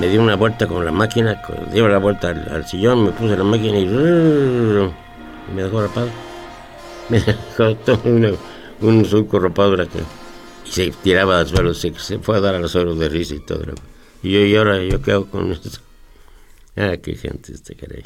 Me 0.00 0.08
dio 0.08 0.22
una 0.22 0.36
vuelta 0.36 0.66
con 0.66 0.84
la 0.84 0.90
máquina, 0.90 1.42
dio 1.70 1.86
la 1.86 1.98
vuelta 1.98 2.30
al, 2.30 2.66
sillón, 2.66 3.04
me 3.04 3.10
puse 3.12 3.36
la 3.36 3.44
máquina 3.44 3.78
y 3.78 3.84
me 5.54 5.62
dejó 5.62 5.82
rapado. 5.82 6.08
Me 7.08 7.20
dejó 7.20 7.76
todo 7.76 8.00
un 8.80 9.04
surco 9.04 9.38
rapado 9.38 9.74
y 10.64 10.70
se 10.70 10.90
tiraba 10.90 11.40
al 11.40 11.46
suelo, 11.46 11.74
se, 11.74 11.92
fue 11.92 12.36
a 12.36 12.40
dar 12.40 12.54
al 12.54 12.68
suelo 12.68 12.94
de 12.94 13.08
risa 13.08 13.34
y 13.34 13.40
todo. 13.40 13.64
Y 14.22 14.32
yo, 14.32 14.40
y 14.40 14.56
ahora, 14.56 14.82
¿yo 14.82 15.02
qué 15.02 15.12
hago 15.12 15.26
con 15.26 15.52
esto? 15.52 15.68
Ah, 16.76 16.96
qué 17.02 17.14
gente 17.14 17.52
este 17.52 17.74
caray. 17.74 18.04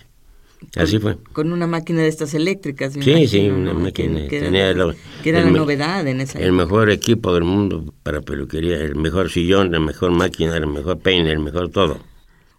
Así 0.76 0.98
fue. 0.98 1.16
Con 1.32 1.52
una 1.52 1.66
máquina 1.66 2.02
de 2.02 2.08
estas 2.08 2.34
eléctricas. 2.34 2.92
Sí, 2.92 3.26
sí, 3.26 3.48
una 3.48 3.72
máquina. 3.74 4.28
Que, 4.28 4.40
tenía 4.40 4.68
era, 4.68 4.84
la 4.84 5.50
novedad 5.50 6.06
en 6.06 6.20
esa 6.20 6.38
El 6.38 6.52
mejor 6.52 6.90
equipo 6.90 7.32
del 7.34 7.44
mundo 7.44 7.94
para 8.02 8.20
peluquería, 8.20 8.76
el 8.76 8.96
mejor 8.96 9.30
sillón, 9.30 9.72
la 9.72 9.80
mejor 9.80 10.12
máquina, 10.12 10.56
el 10.56 10.66
mejor 10.66 10.98
peine, 10.98 11.32
el 11.32 11.38
mejor 11.38 11.70
todo. 11.70 11.98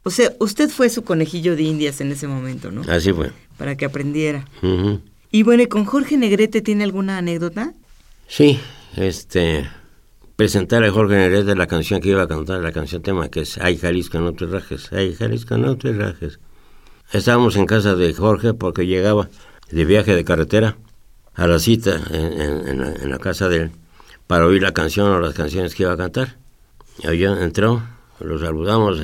O 0.04 0.10
sea, 0.10 0.32
usted 0.40 0.70
fue 0.70 0.90
su 0.90 1.04
conejillo 1.04 1.56
de 1.56 1.64
indias 1.64 2.00
en 2.02 2.12
ese 2.12 2.28
momento, 2.28 2.72
¿no? 2.72 2.82
Así 2.88 3.12
fue. 3.12 3.32
Para 3.58 3.76
que 3.76 3.86
aprendiera. 3.86 4.46
Y 5.32 5.44
bueno, 5.44 5.64
¿y 5.64 5.68
con 5.68 5.86
Jorge 5.86 6.18
Negrete 6.18 6.62
tiene 6.62 6.84
alguna 6.84 7.18
anécdota? 7.18 7.74
Sí, 8.28 8.60
este... 8.96 9.68
Presentar 10.38 10.84
a 10.84 10.92
Jorge 10.92 11.16
Negrete 11.16 11.56
la 11.56 11.66
canción 11.66 12.00
que 12.00 12.10
iba 12.10 12.22
a 12.22 12.28
cantar, 12.28 12.62
la 12.62 12.72
canción 12.72 13.02
tema 13.02 13.28
que 13.30 13.42
es 13.42 13.58
Ay 13.58 13.76
Jalisco, 13.76 14.20
no 14.20 14.34
te 14.34 14.46
rajes, 14.46 14.94
ay 14.94 15.16
Jalisco, 15.16 15.58
no 15.58 15.78
te 15.78 15.92
rajes. 15.92 16.40
Estábamos 17.12 17.56
en 17.56 17.66
casa 17.66 17.96
de 17.96 18.14
Jorge 18.14 18.54
porque 18.54 18.86
llegaba 18.86 19.30
de 19.72 19.86
viaje 19.86 20.14
de 20.14 20.26
carretera 20.26 20.76
a 21.36 21.48
la 21.48 21.58
cita 21.58 22.02
en, 22.12 23.10
la, 23.10 23.18
casa 23.18 23.48
de 23.48 23.58
él 23.58 23.72
para 24.28 24.46
oír 24.46 24.62
la 24.62 24.74
canción 24.74 25.10
o 25.12 25.20
las 25.22 25.34
canciones 25.34 25.74
que 25.74 25.84
iba 25.84 25.94
a 25.94 25.98
cantar. 25.98 26.36
Y 27.00 27.18
yo 27.18 27.38
entró, 27.38 27.82
lo 28.20 28.38
saludamos, 28.40 29.00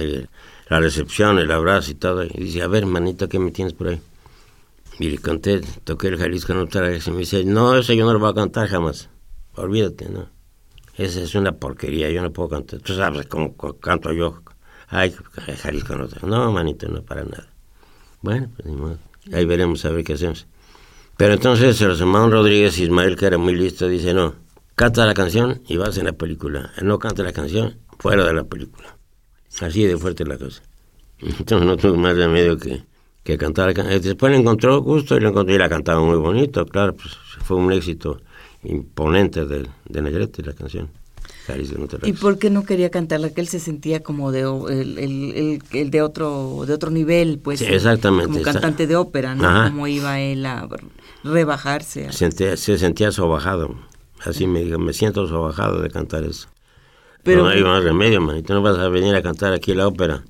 la 0.67 0.79
recepción, 0.81 1.39
el 1.39 1.50
abrazo 1.50 1.91
y 1.91 1.95
todo. 1.95 2.25
Y 2.25 2.29
dice, 2.29 2.62
a 2.62 2.67
ver, 2.67 2.86
manito, 2.86 3.29
¿qué 3.29 3.39
me 3.39 3.51
tienes 3.51 3.74
por 3.74 3.88
ahí? 3.88 4.01
Y 5.00 5.10
le 5.10 5.17
conté, 5.19 5.62
toqué 5.86 6.10
el 6.10 6.17
Jalisco 6.17 6.53
no 6.53 6.67
trajes. 6.67 7.07
Y 7.07 7.12
me 7.12 7.19
dice, 7.19 7.45
no, 7.45 7.77
eso 7.77 7.93
yo 7.93 8.05
no 8.05 8.12
lo 8.12 8.19
voy 8.19 8.31
a 8.31 8.33
cantar 8.33 8.67
jamás. 8.67 9.10
Olvídate, 9.55 10.10
¿no? 10.10 10.27
Esa 10.98 11.22
es 11.22 11.36
una 11.36 11.53
porquería, 11.53 12.10
yo 12.10 12.22
no 12.22 12.33
puedo 12.33 12.50
cantar. 12.50 12.81
Tú 12.81 12.95
sabes 12.95 13.27
cómo 13.27 13.55
canto 13.79 14.12
yo. 14.12 14.41
Ay, 14.89 15.15
Jalisco 15.62 15.95
no. 15.95 16.07
No, 16.27 16.51
manito, 16.51 16.89
no, 16.89 17.01
para 17.01 17.24
nada. 17.24 17.52
Bueno, 18.24 18.50
pues 18.56 18.65
ni 18.65 18.75
modo. 18.75 18.98
Ahí 19.34 19.46
veremos 19.46 19.84
a 19.84 19.89
ver 19.92 20.03
qué 20.03 20.13
hacemos. 20.13 20.48
Pero 21.18 21.34
entonces 21.34 21.80
el 21.82 21.92
hermano 21.92 22.30
Rodríguez 22.30 22.80
Ismael, 22.80 23.18
que 23.18 23.25
era 23.25 23.38
muy 23.38 23.53
listo, 23.53 23.88
dice, 23.88 24.13
no, 24.13 24.34
canta 24.75 25.06
la 25.06 25.13
canción 25.13 25.62
y 25.68 25.75
vas 25.75 25.98
en 25.98 26.06
la 26.06 26.13
película. 26.13 26.72
No 26.82 26.98
canta 27.00 27.22
la 27.22 27.34
canción, 27.34 27.77
fuera 28.00 28.25
de 28.25 28.34
la 28.34 28.46
película. 28.46 28.98
Así 29.60 29.84
de 29.84 29.98
fuerte 29.98 30.25
la 30.25 30.38
cosa. 30.38 30.63
Entonces 31.20 31.68
no 31.68 31.75
tuvo 31.75 31.98
más 31.98 32.15
remedio 32.15 32.58
que, 32.58 32.84
que 33.24 33.38
cantar 33.38 33.68
la 33.68 33.74
canción. 33.74 34.01
Después 34.01 34.32
le 34.32 34.39
encontró 34.39 34.82
gusto 34.82 35.18
y 35.18 35.20
le 35.20 35.27
encontró 35.27 35.53
y 35.53 35.58
la 35.58 35.68
cantaba 35.68 36.00
muy 36.00 36.18
bonito, 36.18 36.65
claro, 36.65 36.96
pues 36.96 37.13
fue 37.44 37.58
un 37.58 37.74
éxito 37.74 38.22
imponente 38.63 39.46
de, 39.46 39.68
de 39.89 40.01
Negrete 40.01 40.42
la 40.44 40.53
canción. 40.53 40.89
¿Y 42.03 42.13
por 42.13 42.38
qué 42.38 42.50
no 42.50 42.63
quería 42.63 42.89
cantarla? 42.89 43.29
Que 43.29 43.41
él 43.41 43.47
se 43.47 43.59
sentía 43.59 44.01
como 44.01 44.31
de 44.31 44.41
el, 44.41 45.62
el, 45.71 45.91
de 45.91 46.01
otro 46.01 46.63
de 46.65 46.73
otro 46.73 46.89
nivel, 46.89 47.39
pues. 47.39 47.62
exactamente. 47.62 48.31
Como 48.31 48.41
cantante 48.43 48.88
de 48.88 48.95
ópera, 48.95 49.35
¿no? 49.35 49.69
Como 49.69 49.88
iba 49.88 50.19
él 50.19 50.45
a 50.45 50.67
rebajarse. 51.23 52.12
se 52.12 52.77
sentía 52.77 53.12
sobajado. 53.12 53.75
Así 54.25 54.47
me 54.47 54.63
dijo, 54.63 54.79
me 54.79 54.93
siento 54.93 55.27
sobajado 55.27 55.81
de 55.81 55.89
cantar 55.89 56.23
eso. 56.23 56.47
Pero 57.23 57.43
no 57.43 57.50
hay 57.50 57.63
más 57.63 57.83
remedio, 57.83 58.21
manito. 58.21 58.53
No 58.53 58.62
vas 58.62 58.77
a 58.77 58.88
venir 58.89 59.15
a 59.15 59.21
cantar 59.21 59.53
aquí 59.53 59.73
la 59.73 59.88
ópera. 59.88 60.23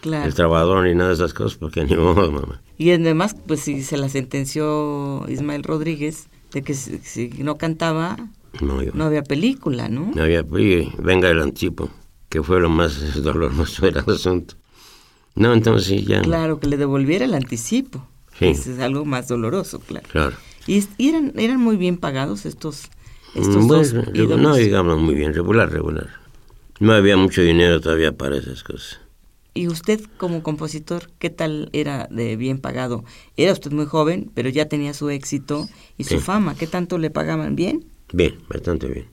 Claro. 0.00 0.26
El 0.26 0.34
trabajador 0.34 0.84
ni 0.84 0.94
nada 0.94 1.08
de 1.08 1.14
esas 1.14 1.32
cosas, 1.32 1.56
porque 1.58 1.84
ni 1.84 1.96
modo, 1.96 2.30
mamá. 2.30 2.60
Y 2.76 2.90
además, 2.90 3.34
pues 3.46 3.60
si 3.60 3.82
se 3.82 3.96
la 3.96 4.08
sentenció 4.08 5.24
Ismael 5.28 5.62
Rodríguez 5.62 6.28
de 6.52 6.62
que 6.62 6.74
si 6.74 7.28
no 7.38 7.56
cantaba, 7.56 8.16
no, 8.60 9.04
había 9.04 9.22
película, 9.22 9.88
¿no? 9.88 10.12
No 10.14 10.22
había, 10.22 10.42
venga 10.42 11.30
el 11.30 11.40
anticipo, 11.40 11.90
que 12.28 12.42
fue 12.42 12.60
lo 12.60 12.70
más 12.70 13.14
doloroso 13.22 13.86
del 13.86 13.98
asunto. 13.98 14.54
No, 15.34 15.52
entonces 15.52 16.04
ya... 16.04 16.22
Claro, 16.22 16.60
que 16.60 16.68
le 16.68 16.76
devolviera 16.76 17.24
el 17.24 17.34
anticipo. 17.34 18.06
Sí. 18.38 18.46
es 18.46 18.78
algo 18.80 19.04
más 19.04 19.28
doloroso, 19.28 19.78
claro. 19.80 20.08
Claro. 20.10 20.36
¿Y, 20.66 20.84
eran, 20.98 21.32
eran 21.36 21.60
muy 21.60 21.76
bien 21.76 21.98
pagados 21.98 22.46
estos, 22.46 22.90
estos 23.34 23.68
dos 23.68 23.94
No, 23.94 24.54
digamos 24.56 25.00
muy 25.00 25.14
bien, 25.14 25.34
regular, 25.34 25.70
regular. 25.70 26.08
No 26.80 26.92
había 26.92 27.16
mucho 27.16 27.42
dinero 27.42 27.80
todavía 27.80 28.16
para 28.16 28.36
esas 28.36 28.64
cosas. 28.64 29.00
¿Y 29.56 29.68
usted 29.68 30.00
como 30.16 30.42
compositor, 30.42 31.10
qué 31.20 31.30
tal 31.30 31.68
era 31.72 32.08
de 32.10 32.34
bien 32.34 32.58
pagado? 32.58 33.04
Era 33.36 33.52
usted 33.52 33.70
muy 33.70 33.86
joven, 33.86 34.32
pero 34.34 34.48
ya 34.48 34.66
tenía 34.66 34.94
su 34.94 35.10
éxito 35.10 35.68
y 35.96 36.04
su 36.04 36.18
fama. 36.20 36.56
¿Qué 36.56 36.66
tanto 36.66 36.98
le 36.98 37.10
pagaban 37.10 37.54
bien? 37.54 37.84
Bien, 38.12 38.38
bastante 38.48 38.86
bien. 38.88 39.06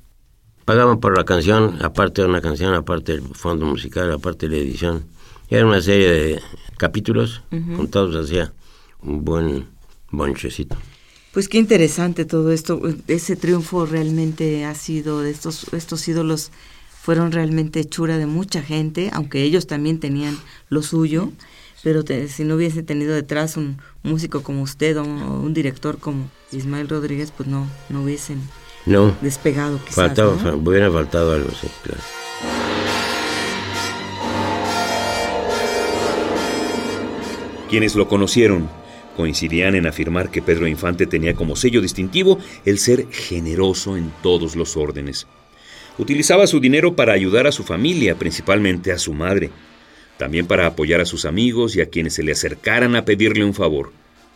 Pagaban 0.66 1.00
por 1.00 1.18
la 1.18 1.26
canción, 1.26 1.80
aparte 1.82 2.22
de 2.22 2.28
una 2.28 2.42
canción, 2.42 2.74
aparte 2.74 3.14
del 3.14 3.24
fondo 3.34 3.66
musical, 3.66 4.12
aparte 4.12 4.48
de 4.48 4.58
la 4.58 4.62
edición. 4.62 5.06
Era 5.50 5.66
una 5.66 5.82
serie 5.82 6.10
de 6.10 6.42
capítulos, 6.78 7.42
juntados 7.50 8.16
hacia 8.16 8.54
un 9.02 9.26
buen 9.26 9.68
bonchecito. 10.12 10.78
Pues 11.34 11.48
qué 11.48 11.58
interesante 11.58 12.26
todo 12.26 12.52
esto. 12.52 12.82
Ese 13.08 13.36
triunfo 13.36 13.86
realmente 13.86 14.66
ha 14.66 14.76
sido, 14.76 15.24
estos, 15.26 15.74
estos 15.74 16.08
ídolos 16.08 16.52
fueron 17.02 17.32
realmente 17.32 17.80
hechura 17.80 18.18
de 18.18 18.28
mucha 18.28 18.62
gente, 18.62 19.10
aunque 19.14 19.44
ellos 19.44 19.66
también 19.66 20.00
tenían 20.00 20.38
lo 20.70 20.84
suyo. 20.84 21.32
pero 21.84 22.04
si 22.28 22.44
no 22.44 22.56
hubiese 22.56 22.84
tenido 22.84 23.16
detrás 23.16 23.58
un 23.58 23.78
músico 24.04 24.44
como 24.44 24.62
usted 24.62 24.98
o 24.98 25.04
un 25.04 25.54
director 25.54 25.98
como 25.98 26.30
Ismael 26.52 26.88
Rodríguez, 26.88 27.32
pues 27.36 27.50
no, 27.50 27.68
no 27.90 28.04
hubiesen 28.04 28.40
no, 28.86 29.16
despegado. 29.22 29.80
Quizás, 29.80 29.96
faltaba, 29.96 30.36
¿no? 30.36 30.56
hubiera 30.56 30.92
faltado 30.92 31.34
algo, 31.34 31.50
sí, 31.52 31.68
claro. 31.84 32.02
Quienes 37.70 37.96
lo 37.96 38.08
conocieron 38.08 38.70
coincidían 39.16 39.76
en 39.76 39.88
afirmar 39.88 40.30
que 40.30 40.42
Pedro 40.42 40.68
Infante 40.68 41.06
tenía 41.06 41.34
como 41.36 41.56
sello 41.56 41.82
distintivo 41.82 42.40
el 42.66 42.80
ser 42.80 43.08
generoso 43.12 43.98
en 43.98 44.12
todos 44.22 44.56
los 44.56 44.76
órdenes. 44.78 45.28
Utilizaba 45.98 46.48
su 46.48 46.60
dinero 46.60 46.96
para 46.96 47.14
ayudar 47.14 47.48
a 47.48 47.52
su 47.52 47.64
familia, 47.64 48.16
principalmente 48.16 48.92
a 48.92 48.98
su 48.98 49.14
madre, 49.14 49.52
también 50.18 50.48
para 50.48 50.66
apoyar 50.66 51.02
a 51.02 51.06
sus 51.06 51.26
amigos 51.26 51.76
y 51.76 51.82
a 51.82 51.88
quienes 51.88 52.14
se 52.14 52.24
le 52.24 52.32
acercaran 52.32 52.96
a 52.96 53.06
pedirle 53.06 53.44
un 53.44 53.54
favor. 53.54 53.92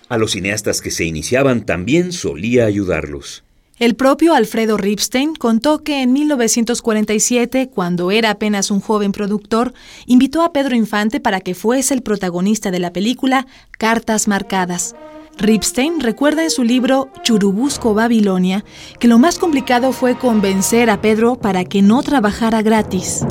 A 0.08 0.18
los 0.18 0.32
cineastas 0.32 0.82
que 0.82 0.92
se 0.92 1.06
iniciaban 1.06 1.66
también 1.66 2.12
solía 2.12 2.66
ayudarlos. 2.66 3.44
El 3.77 3.96
propio 3.96 4.34
Alfredo 4.34 4.77
Ripstein 4.77 5.36
contó 5.36 5.84
que 5.84 6.01
en 6.01 6.13
1947, 6.13 7.70
cuando 7.70 8.10
era 8.10 8.29
apenas 8.29 8.72
un 8.72 8.79
joven 8.79 9.12
productor, 9.12 9.74
invitó 10.05 10.44
a 10.44 10.53
Pedro 10.53 10.75
Infante 10.75 11.20
para 11.20 11.41
que 11.41 11.55
fuese 11.55 11.94
el 11.94 12.01
protagonista 12.01 12.72
de 12.72 12.79
la 12.79 12.94
película 12.94 13.48
Cartas 13.77 14.29
Marcadas. 14.29 14.96
Ripstein 15.38 16.00
recuerda 16.00 16.44
en 16.44 16.51
su 16.51 16.63
libro 16.63 17.10
Churubusco 17.24 17.94
Babilonia 17.94 18.63
que 18.98 19.10
lo 19.10 19.20
más 19.20 19.39
complicado 19.39 19.91
fue 19.91 20.17
convencer 20.17 20.89
a 20.89 21.01
Pedro 21.01 21.36
para 21.36 21.65
que 21.65 21.82
no 21.82 22.01
trabajara 22.01 22.62
gratis. 22.62 23.25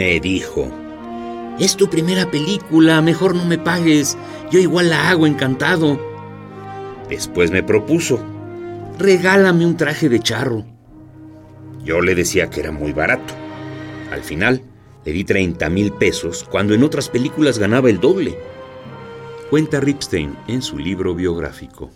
Me 0.00 0.18
dijo, 0.18 0.72
es 1.58 1.76
tu 1.76 1.90
primera 1.90 2.30
película, 2.30 3.02
mejor 3.02 3.34
no 3.34 3.44
me 3.44 3.58
pagues, 3.58 4.16
yo 4.50 4.58
igual 4.58 4.88
la 4.88 5.10
hago 5.10 5.26
encantado. 5.26 6.00
Después 7.10 7.50
me 7.50 7.62
propuso, 7.62 8.18
regálame 8.98 9.66
un 9.66 9.76
traje 9.76 10.08
de 10.08 10.20
charro. 10.20 10.64
Yo 11.84 12.00
le 12.00 12.14
decía 12.14 12.48
que 12.48 12.60
era 12.60 12.72
muy 12.72 12.94
barato. 12.94 13.34
Al 14.10 14.22
final, 14.22 14.62
le 15.04 15.12
di 15.12 15.22
30 15.22 15.68
mil 15.68 15.92
pesos 15.92 16.46
cuando 16.50 16.72
en 16.72 16.82
otras 16.82 17.10
películas 17.10 17.58
ganaba 17.58 17.90
el 17.90 18.00
doble. 18.00 18.38
Cuenta 19.50 19.80
Ripstein 19.80 20.34
en 20.48 20.62
su 20.62 20.78
libro 20.78 21.14
biográfico. 21.14 21.90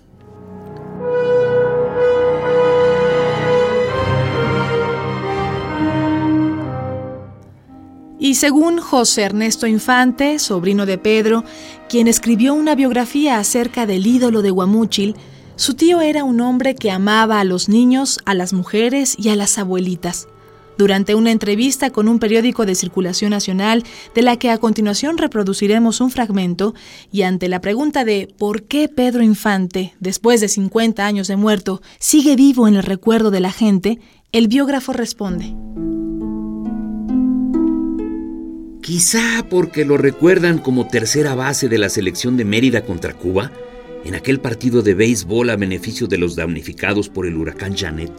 Y 8.24 8.36
según 8.36 8.78
José 8.78 9.20
Ernesto 9.20 9.66
Infante, 9.66 10.38
sobrino 10.38 10.86
de 10.86 10.96
Pedro, 10.96 11.44
quien 11.90 12.08
escribió 12.08 12.54
una 12.54 12.74
biografía 12.74 13.38
acerca 13.38 13.84
del 13.84 14.06
ídolo 14.06 14.40
de 14.40 14.50
Guamúchil, 14.50 15.14
su 15.56 15.74
tío 15.74 16.00
era 16.00 16.24
un 16.24 16.40
hombre 16.40 16.74
que 16.74 16.90
amaba 16.90 17.38
a 17.38 17.44
los 17.44 17.68
niños, 17.68 18.20
a 18.24 18.32
las 18.32 18.54
mujeres 18.54 19.14
y 19.18 19.28
a 19.28 19.36
las 19.36 19.58
abuelitas. 19.58 20.26
Durante 20.78 21.14
una 21.14 21.32
entrevista 21.32 21.90
con 21.90 22.08
un 22.08 22.18
periódico 22.18 22.64
de 22.64 22.74
circulación 22.74 23.28
nacional, 23.28 23.84
de 24.14 24.22
la 24.22 24.38
que 24.38 24.48
a 24.48 24.56
continuación 24.56 25.18
reproduciremos 25.18 26.00
un 26.00 26.10
fragmento, 26.10 26.74
y 27.12 27.24
ante 27.24 27.50
la 27.50 27.60
pregunta 27.60 28.06
de 28.06 28.34
¿por 28.38 28.62
qué 28.62 28.88
Pedro 28.88 29.22
Infante, 29.22 29.96
después 30.00 30.40
de 30.40 30.48
50 30.48 31.04
años 31.04 31.28
de 31.28 31.36
muerto, 31.36 31.82
sigue 31.98 32.36
vivo 32.36 32.68
en 32.68 32.76
el 32.76 32.84
recuerdo 32.84 33.30
de 33.30 33.40
la 33.40 33.52
gente?, 33.52 34.00
el 34.32 34.48
biógrafo 34.48 34.94
responde. 34.94 35.54
Quizá 38.85 39.47
porque 39.49 39.87
lo 39.87 39.97
recuerdan 39.97 40.59
como 40.59 40.88
tercera 40.88 41.35
base 41.35 41.70
de 41.70 41.79
la 41.79 41.88
selección 41.88 42.37
de 42.37 42.44
Mérida 42.44 42.85
contra 42.85 43.14
Cuba, 43.14 43.51
en 44.05 44.14
aquel 44.14 44.40
partido 44.40 44.83
de 44.83 44.92
béisbol 44.92 45.49
a 45.49 45.57
beneficio 45.57 46.07
de 46.07 46.18
los 46.18 46.37
damnificados 46.37 47.09
por 47.09 47.25
el 47.25 47.38
huracán 47.38 47.75
Janet. 47.75 48.12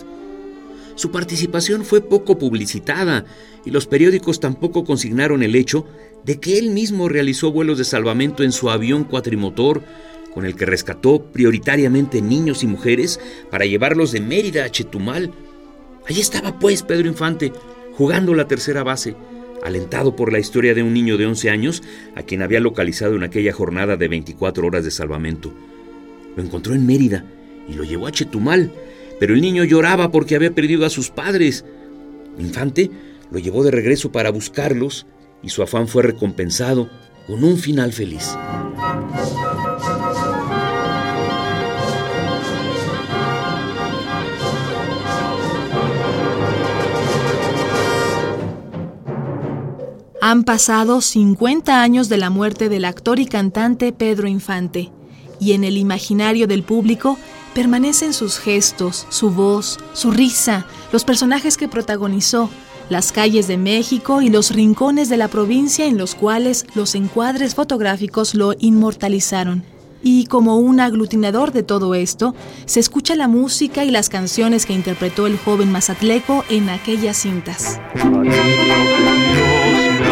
Su 0.96 1.12
participación 1.12 1.86
fue 1.86 2.02
poco 2.02 2.40
publicitada 2.40 3.26
y 3.64 3.70
los 3.70 3.86
periódicos 3.86 4.40
tampoco 4.40 4.86
consignaron 4.86 5.44
el 5.44 5.56
hecho 5.56 5.86
de 6.24 6.40
que 6.40 6.58
él 6.58 6.72
mismo 6.72 7.10
realizó 7.10 7.52
vuelos 7.52 7.78
de 7.78 7.86
salvamento 7.86 8.42
en 8.42 8.52
su 8.52 8.72
avión 8.72 9.04
cuatrimotor, 9.04 9.84
con 10.34 10.48
el 10.48 10.56
que 10.56 10.66
rescató 10.66 11.26
prioritariamente 11.32 12.24
niños 12.24 12.64
y 12.64 12.68
mujeres 12.68 13.20
para 13.52 13.68
llevarlos 13.68 14.12
de 14.14 14.20
Mérida 14.20 14.66
a 14.66 14.72
Chetumal. 14.72 15.32
Allí 16.08 16.22
estaba 16.22 16.58
pues 16.58 16.82
Pedro 16.82 17.08
Infante, 17.08 17.54
jugando 17.96 18.34
la 18.34 18.48
tercera 18.48 18.82
base, 18.84 19.16
alentado 19.64 20.16
por 20.16 20.32
la 20.32 20.40
historia 20.40 20.74
de 20.74 20.84
un 20.84 20.94
niño 20.94 21.18
de 21.18 21.26
11 21.26 21.50
años 21.50 21.84
a 22.16 22.24
quien 22.24 22.42
había 22.42 22.60
localizado 22.60 23.16
en 23.16 23.24
aquella 23.24 23.54
jornada 23.54 23.98
de 23.98 24.08
24 24.08 24.66
horas 24.66 24.84
de 24.84 24.92
salvamento. 24.92 25.54
Lo 26.36 26.44
encontró 26.44 26.74
en 26.74 26.86
Mérida 26.86 27.26
y 27.68 27.74
lo 27.74 27.84
llevó 27.84 28.08
a 28.08 28.12
Chetumal, 28.12 28.72
pero 29.20 29.34
el 29.34 29.42
niño 29.42 29.64
lloraba 29.64 30.12
porque 30.12 30.36
había 30.36 30.54
perdido 30.54 30.86
a 30.86 30.90
sus 30.90 31.10
padres. 31.10 31.66
Infante 32.38 32.92
lo 33.32 33.40
llevó 33.40 33.64
de 33.64 33.72
regreso 33.72 34.12
para 34.12 34.30
buscarlos 34.30 35.08
y 35.42 35.50
su 35.50 35.64
afán 35.64 35.88
fue 35.88 36.04
recompensado 36.04 36.90
con 37.28 37.44
un 37.44 37.58
final 37.58 37.94
feliz. 37.94 38.36
Han 50.28 50.44
pasado 50.44 51.02
50 51.02 51.84
años 51.84 52.10
de 52.10 52.18
la 52.18 52.32
muerte 52.32 52.68
del 52.68 52.86
actor 52.86 53.20
y 53.20 53.28
cantante 53.28 53.94
Pedro 53.94 54.28
Infante, 54.28 54.92
y 55.40 55.52
en 55.52 55.64
el 55.64 55.78
imaginario 55.78 56.48
del 56.48 56.64
público 56.64 57.20
permanecen 57.54 58.12
sus 58.12 58.40
gestos, 58.40 59.06
su 59.10 59.30
voz, 59.30 59.78
su 59.94 60.10
risa, 60.10 60.66
los 60.92 61.04
personajes 61.04 61.58
que 61.58 61.68
protagonizó, 61.68 62.50
las 62.90 63.12
calles 63.12 63.48
de 63.48 63.58
México 63.58 64.24
y 64.24 64.32
los 64.32 64.50
rincones 64.50 65.10
de 65.10 65.18
la 65.18 65.28
provincia 65.28 65.86
en 65.86 66.00
los 66.00 66.16
cuales 66.16 66.66
los 66.74 66.96
encuadres 66.96 67.54
fotográficos 67.54 68.34
lo 68.34 68.56
inmortalizaron. 68.58 69.64
Y 70.02 70.26
como 70.26 70.58
un 70.58 70.80
aglutinador 70.80 71.52
de 71.52 71.62
todo 71.62 71.94
esto, 71.94 72.34
se 72.66 72.80
escucha 72.80 73.14
la 73.14 73.28
música 73.28 73.86
y 73.86 73.92
las 73.92 74.10
canciones 74.10 74.66
que 74.66 74.74
interpretó 74.74 75.28
el 75.28 75.38
joven 75.38 75.72
mazatleco 75.72 76.44
en 76.50 76.70
aquellas 76.72 77.18
cintas. 77.18 77.80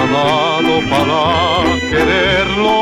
Ha 0.04 0.08
dado 0.08 0.82
para 0.90 1.80
quererlo. 1.90 2.78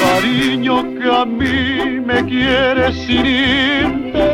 Cariño 0.00 0.94
que 0.94 1.08
a 1.10 1.24
mí 1.24 2.00
me 2.00 2.24
quiere 2.24 2.92
sin 2.92 3.26
interés. 3.26 4.28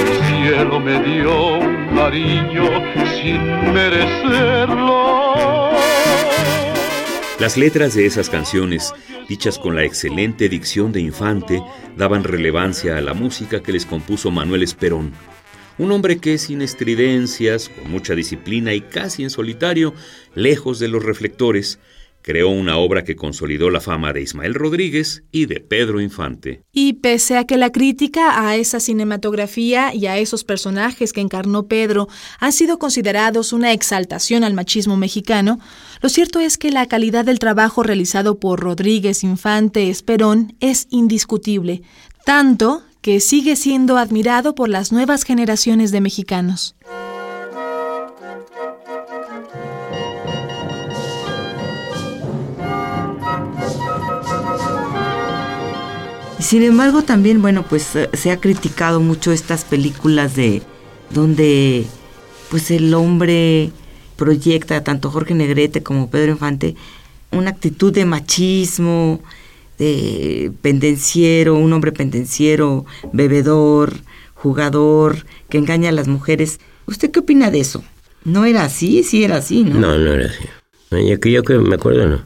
El 0.00 0.08
cielo 0.26 0.80
me 0.80 1.02
dio 1.02 1.58
un 1.58 1.88
cariño 1.96 2.66
sin 3.20 3.72
merecerlo. 3.72 4.98
Las 7.40 7.56
letras 7.56 7.94
de 7.94 8.06
esas 8.06 8.30
canciones, 8.30 8.92
dichas 9.28 9.58
con 9.58 9.76
la 9.76 9.84
excelente 9.84 10.48
dicción 10.48 10.92
de 10.92 11.00
Infante, 11.00 11.62
daban 11.96 12.24
relevancia 12.24 12.96
a 12.96 13.00
la 13.00 13.14
música 13.14 13.62
que 13.62 13.72
les 13.72 13.86
compuso 13.86 14.30
Manuel 14.32 14.62
Esperón, 14.64 15.12
un 15.78 15.92
hombre 15.92 16.18
que 16.18 16.38
sin 16.38 16.60
estridencias, 16.60 17.68
con 17.68 17.90
mucha 17.90 18.14
disciplina 18.14 18.74
y 18.74 18.80
casi 18.80 19.22
en 19.22 19.30
solitario, 19.30 19.94
lejos 20.34 20.78
de 20.78 20.88
los 20.88 21.04
reflectores, 21.04 21.78
creó 22.22 22.50
una 22.50 22.76
obra 22.76 23.04
que 23.04 23.16
consolidó 23.16 23.70
la 23.70 23.80
fama 23.80 24.12
de 24.12 24.20
Ismael 24.20 24.54
Rodríguez 24.54 25.22
y 25.30 25.46
de 25.46 25.60
Pedro 25.60 26.00
Infante. 26.00 26.62
Y 26.72 26.94
pese 26.94 27.38
a 27.38 27.44
que 27.44 27.56
la 27.56 27.70
crítica 27.70 28.46
a 28.46 28.56
esa 28.56 28.80
cinematografía 28.80 29.94
y 29.94 30.06
a 30.06 30.18
esos 30.18 30.44
personajes 30.44 31.12
que 31.12 31.20
encarnó 31.20 31.68
Pedro 31.68 32.08
han 32.38 32.52
sido 32.52 32.78
considerados 32.78 33.52
una 33.52 33.72
exaltación 33.72 34.44
al 34.44 34.54
machismo 34.54 34.96
mexicano, 34.96 35.58
lo 36.02 36.08
cierto 36.08 36.40
es 36.40 36.58
que 36.58 36.70
la 36.70 36.86
calidad 36.86 37.24
del 37.24 37.38
trabajo 37.38 37.82
realizado 37.82 38.38
por 38.38 38.60
Rodríguez 38.60 39.24
Infante 39.24 39.88
Esperón 39.88 40.54
es 40.60 40.86
indiscutible, 40.90 41.82
tanto 42.24 42.82
que 43.00 43.20
sigue 43.20 43.56
siendo 43.56 43.96
admirado 43.96 44.54
por 44.54 44.68
las 44.68 44.92
nuevas 44.92 45.24
generaciones 45.24 45.92
de 45.92 46.00
mexicanos. 46.00 46.74
Sin 56.40 56.62
embargo, 56.62 57.02
también, 57.02 57.42
bueno, 57.42 57.62
pues 57.68 57.94
eh, 57.94 58.08
se 58.14 58.30
ha 58.30 58.40
criticado 58.40 59.00
mucho 59.00 59.32
estas 59.32 59.64
películas 59.64 60.34
de 60.34 60.62
donde 61.10 61.84
pues 62.48 62.70
el 62.70 62.94
hombre 62.94 63.70
proyecta 64.16 64.82
tanto 64.82 65.10
Jorge 65.10 65.34
Negrete 65.34 65.82
como 65.82 66.08
Pedro 66.08 66.32
Infante 66.32 66.74
una 67.30 67.50
actitud 67.50 67.92
de 67.92 68.04
machismo, 68.04 69.20
de 69.78 70.52
pendenciero, 70.60 71.54
un 71.54 71.72
hombre 71.72 71.92
pendenciero, 71.92 72.84
bebedor, 73.12 73.94
jugador, 74.34 75.24
que 75.48 75.58
engaña 75.58 75.88
a 75.88 75.92
las 75.92 76.08
mujeres. 76.08 76.60
¿Usted 76.86 77.10
qué 77.10 77.20
opina 77.20 77.50
de 77.50 77.60
eso? 77.60 77.84
¿No 78.24 78.44
era 78.44 78.64
así? 78.64 79.02
Sí 79.02 79.24
era 79.24 79.36
así, 79.36 79.64
¿no? 79.64 79.78
No, 79.78 79.98
no 79.98 80.12
era 80.12 80.26
así. 80.26 80.44
Yo 80.90 81.20
que 81.20 81.30
yo 81.30 81.42
que 81.42 81.58
me 81.58 81.74
acuerdo, 81.74 82.06
no. 82.06 82.24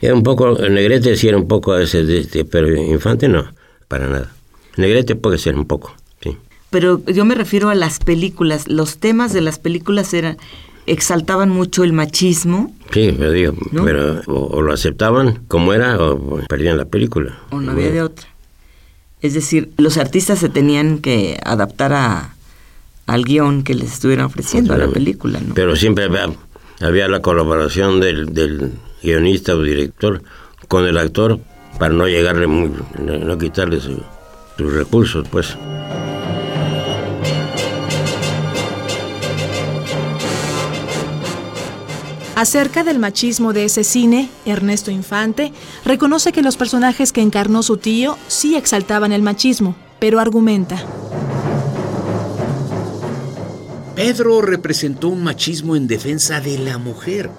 Era 0.00 0.14
un 0.14 0.22
poco, 0.22 0.58
Negrete 0.68 1.16
sí 1.16 1.28
era 1.28 1.36
un 1.36 1.46
poco 1.46 1.74
de, 1.74 1.84
este, 1.84 2.44
pero 2.44 2.68
Infante 2.74 3.28
no, 3.28 3.52
para 3.88 4.08
nada. 4.08 4.32
Negrete 4.76 5.14
puede 5.14 5.38
ser 5.38 5.54
un 5.54 5.66
poco, 5.66 5.94
sí. 6.20 6.36
Pero 6.70 7.04
yo 7.06 7.24
me 7.24 7.34
refiero 7.34 7.68
a 7.68 7.74
las 7.74 7.98
películas. 7.98 8.66
Los 8.66 8.98
temas 8.98 9.32
de 9.32 9.42
las 9.42 9.58
películas 9.58 10.12
eran 10.12 10.38
exaltaban 10.86 11.48
mucho 11.48 11.84
el 11.84 11.92
machismo. 11.92 12.74
Sí, 12.92 13.14
pero 13.16 13.30
digo, 13.30 13.54
pero 13.84 14.20
o, 14.26 14.62
lo 14.62 14.72
aceptaban 14.72 15.40
como 15.48 15.72
era 15.72 15.98
o 15.98 16.40
perdían 16.48 16.76
la 16.76 16.84
película. 16.84 17.38
O 17.50 17.60
no 17.60 17.72
había 17.72 17.90
de 17.90 18.02
otra. 18.02 18.28
Es 19.20 19.34
decir, 19.34 19.70
los 19.78 19.98
artistas 19.98 20.40
se 20.40 20.48
tenían 20.48 20.98
que 20.98 21.38
adaptar 21.44 21.92
a, 21.92 22.34
al 23.06 23.24
guion 23.24 23.62
que 23.62 23.74
les 23.74 23.92
estuvieran 23.92 24.26
ofreciendo 24.26 24.74
a 24.74 24.78
la 24.78 24.88
película, 24.88 25.40
¿no? 25.40 25.54
Pero 25.54 25.76
siempre 25.76 26.04
había, 26.04 26.28
había 26.80 27.08
la 27.08 27.22
colaboración 27.22 28.00
del, 28.00 28.34
del, 28.34 28.72
guionista 29.02 29.54
o 29.54 29.62
director 29.62 30.22
con 30.68 30.86
el 30.86 30.96
actor 30.96 31.40
para 31.78 31.92
no 31.92 32.06
llegarle 32.06 32.46
muy, 32.46 32.70
no, 33.00 33.38
quitarle 33.38 33.80
sus 33.80 34.00
recursos, 34.72 35.26
pues. 35.28 35.56
Acerca 42.42 42.82
del 42.82 42.98
machismo 42.98 43.52
de 43.52 43.66
ese 43.66 43.84
cine, 43.84 44.28
Ernesto 44.44 44.90
Infante 44.90 45.52
reconoce 45.84 46.32
que 46.32 46.42
los 46.42 46.56
personajes 46.56 47.12
que 47.12 47.20
encarnó 47.20 47.62
su 47.62 47.76
tío 47.76 48.18
sí 48.26 48.56
exaltaban 48.56 49.12
el 49.12 49.22
machismo, 49.22 49.76
pero 50.00 50.18
argumenta. 50.18 50.84
Pedro 53.94 54.42
representó 54.42 55.06
un 55.06 55.22
machismo 55.22 55.76
en 55.76 55.86
defensa 55.86 56.40
de 56.40 56.58
la 56.58 56.78
mujer. 56.78 57.30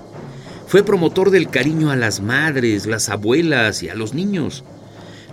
Fue 0.67 0.83
promotor 0.83 1.31
del 1.31 1.49
cariño 1.49 1.91
a 1.91 1.97
las 1.97 2.21
madres, 2.21 2.85
las 2.85 3.09
abuelas 3.09 3.83
y 3.83 3.89
a 3.89 3.95
los 3.95 4.13
niños. 4.13 4.63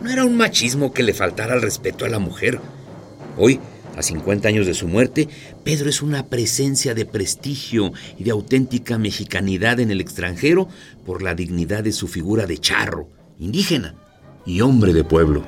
No 0.02 0.10
era 0.10 0.24
un 0.24 0.36
machismo 0.36 0.92
que 0.92 1.04
le 1.04 1.14
faltara 1.14 1.54
el 1.54 1.62
respeto 1.62 2.04
a 2.04 2.08
la 2.08 2.18
mujer. 2.18 2.60
Hoy 3.38 3.60
a 3.96 4.02
50 4.02 4.48
años 4.48 4.66
de 4.66 4.74
su 4.74 4.88
muerte, 4.88 5.28
Pedro 5.64 5.90
es 5.90 6.02
una 6.02 6.26
presencia 6.26 6.94
de 6.94 7.06
prestigio 7.06 7.92
y 8.18 8.24
de 8.24 8.30
auténtica 8.30 8.98
mexicanidad 8.98 9.80
en 9.80 9.90
el 9.90 10.00
extranjero 10.00 10.68
por 11.04 11.22
la 11.22 11.34
dignidad 11.34 11.84
de 11.84 11.92
su 11.92 12.08
figura 12.08 12.46
de 12.46 12.58
charro, 12.58 13.08
indígena 13.38 13.94
y 14.46 14.60
hombre 14.60 14.92
de 14.92 15.04
pueblo. 15.04 15.44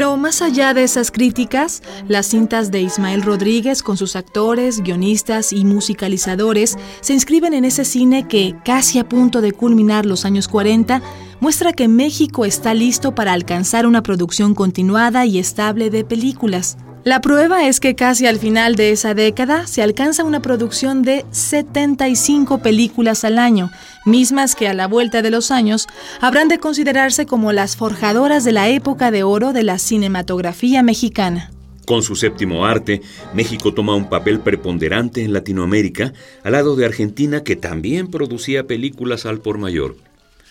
Pero 0.00 0.16
más 0.16 0.40
allá 0.40 0.72
de 0.72 0.82
esas 0.82 1.10
críticas, 1.10 1.82
las 2.08 2.24
cintas 2.24 2.70
de 2.70 2.80
Ismael 2.80 3.20
Rodríguez 3.20 3.82
con 3.82 3.98
sus 3.98 4.16
actores, 4.16 4.80
guionistas 4.80 5.52
y 5.52 5.66
musicalizadores 5.66 6.78
se 7.02 7.12
inscriben 7.12 7.52
en 7.52 7.66
ese 7.66 7.84
cine 7.84 8.26
que, 8.26 8.56
casi 8.64 8.98
a 8.98 9.06
punto 9.06 9.42
de 9.42 9.52
culminar 9.52 10.06
los 10.06 10.24
años 10.24 10.48
40, 10.48 11.02
muestra 11.40 11.74
que 11.74 11.86
México 11.86 12.46
está 12.46 12.72
listo 12.72 13.14
para 13.14 13.34
alcanzar 13.34 13.86
una 13.86 14.02
producción 14.02 14.54
continuada 14.54 15.26
y 15.26 15.38
estable 15.38 15.90
de 15.90 16.02
películas. 16.02 16.78
La 17.02 17.22
prueba 17.22 17.66
es 17.66 17.80
que 17.80 17.94
casi 17.94 18.26
al 18.26 18.38
final 18.38 18.74
de 18.74 18.90
esa 18.90 19.14
década 19.14 19.66
se 19.66 19.82
alcanza 19.82 20.22
una 20.22 20.42
producción 20.42 21.00
de 21.00 21.24
75 21.30 22.58
películas 22.58 23.24
al 23.24 23.38
año, 23.38 23.70
mismas 24.04 24.54
que 24.54 24.68
a 24.68 24.74
la 24.74 24.86
vuelta 24.86 25.22
de 25.22 25.30
los 25.30 25.50
años 25.50 25.86
habrán 26.20 26.48
de 26.48 26.58
considerarse 26.58 27.24
como 27.24 27.52
las 27.52 27.74
forjadoras 27.74 28.44
de 28.44 28.52
la 28.52 28.68
época 28.68 29.10
de 29.10 29.22
oro 29.22 29.54
de 29.54 29.62
la 29.62 29.78
cinematografía 29.78 30.82
mexicana. 30.82 31.50
Con 31.86 32.02
su 32.02 32.16
séptimo 32.16 32.66
arte, 32.66 33.00
México 33.32 33.72
toma 33.72 33.94
un 33.94 34.10
papel 34.10 34.40
preponderante 34.40 35.24
en 35.24 35.32
Latinoamérica, 35.32 36.12
al 36.44 36.52
lado 36.52 36.76
de 36.76 36.84
Argentina, 36.84 37.42
que 37.42 37.56
también 37.56 38.08
producía 38.08 38.66
películas 38.66 39.24
al 39.24 39.40
por 39.40 39.56
mayor. 39.56 39.96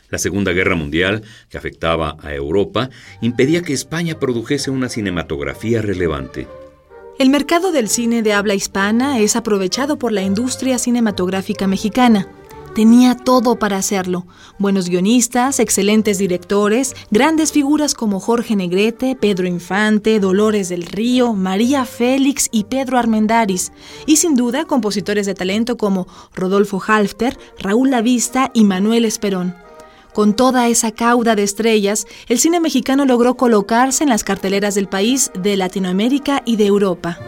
La 0.09 0.17
Segunda 0.17 0.51
Guerra 0.51 0.75
Mundial, 0.75 1.23
que 1.49 1.57
afectaba 1.57 2.17
a 2.21 2.33
Europa, 2.33 2.89
impedía 3.21 3.61
que 3.61 3.73
España 3.73 4.19
produjese 4.19 4.71
una 4.71 4.89
cinematografía 4.89 5.81
relevante. 5.81 6.47
El 7.19 7.29
mercado 7.29 7.71
del 7.71 7.89
cine 7.89 8.21
de 8.21 8.31
habla 8.33 8.55
hispana 8.55 9.19
es 9.19 9.35
aprovechado 9.35 9.99
por 9.99 10.13
la 10.13 10.21
industria 10.21 10.79
cinematográfica 10.79 11.67
mexicana. 11.67 12.29
Tenía 12.73 13.15
todo 13.15 13.57
para 13.57 13.77
hacerlo. 13.77 14.25
Buenos 14.57 14.87
guionistas, 14.87 15.59
excelentes 15.59 16.17
directores, 16.17 16.95
grandes 17.11 17.51
figuras 17.51 17.93
como 17.93 18.19
Jorge 18.19 18.55
Negrete, 18.55 19.17
Pedro 19.19 19.47
Infante, 19.47 20.19
Dolores 20.19 20.69
del 20.69 20.83
Río, 20.83 21.33
María 21.33 21.83
Félix 21.83 22.47
y 22.51 22.65
Pedro 22.65 22.97
Armendáriz. 22.97 23.73
Y 24.05 24.17
sin 24.17 24.35
duda 24.35 24.65
compositores 24.65 25.25
de 25.25 25.33
talento 25.33 25.77
como 25.77 26.07
Rodolfo 26.33 26.81
Halfter, 26.87 27.37
Raúl 27.59 27.91
Lavista 27.91 28.51
y 28.53 28.63
Manuel 28.63 29.03
Esperón. 29.03 29.55
Con 30.13 30.35
toda 30.35 30.67
esa 30.67 30.91
cauda 30.91 31.35
de 31.35 31.43
estrellas, 31.43 32.05
el 32.27 32.39
cine 32.39 32.59
mexicano 32.59 33.05
logró 33.05 33.35
colocarse 33.35 34.03
en 34.03 34.09
las 34.09 34.23
carteleras 34.23 34.75
del 34.75 34.87
país, 34.87 35.31
de 35.39 35.55
Latinoamérica 35.55 36.41
y 36.45 36.55
de 36.55 36.65
Europa. 36.65 37.19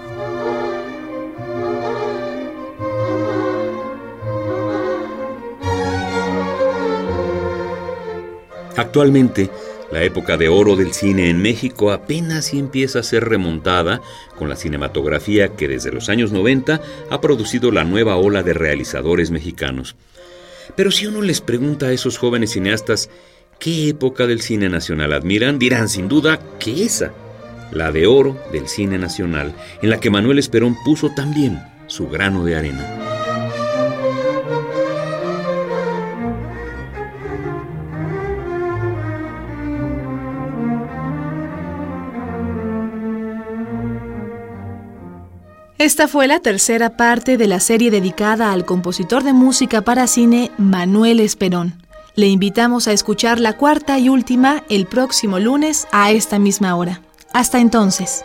Actualmente, 8.78 9.52
la 9.92 10.04
época 10.04 10.38
de 10.38 10.50
oro 10.50 10.76
del 10.76 10.94
cine 10.94 11.30
en 11.30 11.42
México 11.42 11.92
apenas 11.92 12.54
empieza 12.54 13.00
a 13.00 13.04
ser 13.04 13.28
remontada 13.28 14.02
con 14.40 14.50
la 14.50 14.56
cinematografía 14.56 15.50
que 15.50 15.68
desde 15.68 15.92
los 15.92 16.10
años 16.10 16.32
90 16.32 16.82
ha 17.10 17.22
producido 17.22 17.72
la 17.72 17.84
nueva 17.84 18.16
ola 18.16 18.42
de 18.42 18.54
realizadores 18.54 19.30
mexicanos. 19.30 19.96
Pero 20.76 20.92
si 20.92 21.06
uno 21.06 21.22
les 21.22 21.42
pregunta 21.42 21.88
a 21.88 21.92
esos 21.92 22.18
jóvenes 22.18 22.52
cineastas 22.52 23.10
qué 23.60 23.90
época 23.90 24.28
del 24.28 24.42
cine 24.42 24.70
nacional 24.70 25.14
admiran, 25.14 25.60
dirán 25.60 25.90
sin 25.90 26.08
duda 26.08 26.40
que 26.60 26.84
esa, 26.84 27.14
la 27.72 27.92
de 27.92 28.08
oro 28.08 28.42
del 28.52 28.68
cine 28.68 28.98
nacional, 28.98 29.54
en 29.82 29.90
la 29.90 30.00
que 30.00 30.10
Manuel 30.10 30.40
Esperón 30.40 30.76
puso 30.84 31.12
también 31.12 31.60
su 31.88 32.08
grano 32.08 32.44
de 32.44 32.56
arena. 32.56 33.11
Esta 45.82 46.08
fue 46.08 46.28
la 46.28 46.40
tercera 46.40 46.96
parte 46.96 47.38
de 47.38 47.48
la 47.48 47.60
serie 47.60 47.90
dedicada 47.90 48.52
al 48.52 48.66
compositor 48.66 49.24
de 49.24 49.34
música 49.34 49.82
para 49.82 50.06
cine 50.06 50.52
Manuel 50.60 51.20
Esperón. 51.20 51.74
Le 52.14 52.28
invitamos 52.28 52.88
a 52.88 52.92
escuchar 52.92 53.40
la 53.40 53.58
cuarta 53.58 53.98
y 53.98 54.08
última 54.08 54.62
el 54.70 54.86
próximo 54.86 55.40
lunes 55.40 55.88
a 55.92 56.12
esta 56.12 56.38
misma 56.38 56.76
hora. 56.76 57.02
Hasta 57.34 57.60
entonces. 57.60 58.24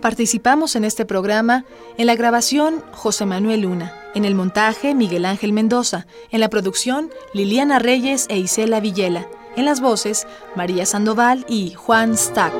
Participamos 0.00 0.74
en 0.74 0.84
este 0.84 1.04
programa 1.04 1.64
en 1.96 2.08
la 2.08 2.16
grabación 2.16 2.82
José 2.90 3.24
Manuel 3.24 3.60
Luna, 3.60 3.94
en 4.16 4.24
el 4.24 4.34
montaje 4.34 4.96
Miguel 4.96 5.24
Ángel 5.24 5.52
Mendoza, 5.52 6.08
en 6.32 6.40
la 6.40 6.50
producción 6.50 7.08
Liliana 7.32 7.78
Reyes 7.78 8.26
e 8.28 8.36
Isela 8.38 8.80
Villela 8.80 9.28
en 9.56 9.64
las 9.64 9.80
voces, 9.80 10.26
María 10.54 10.86
Sandoval 10.86 11.44
y 11.48 11.72
Juan 11.72 12.16
Stack. 12.16 12.52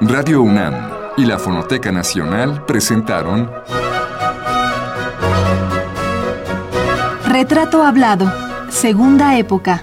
Radio 0.00 0.42
UNAM 0.42 0.74
y 1.16 1.26
la 1.26 1.38
Fonoteca 1.38 1.92
Nacional 1.92 2.64
presentaron 2.64 3.50
Retrato 7.26 7.82
Hablado, 7.82 8.32
Segunda 8.70 9.36
Época. 9.36 9.82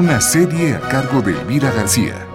Una 0.00 0.18
serie 0.18 0.74
a 0.76 0.80
cargo 0.80 1.20
de 1.20 1.32
Elvira 1.32 1.70
García. 1.72 2.29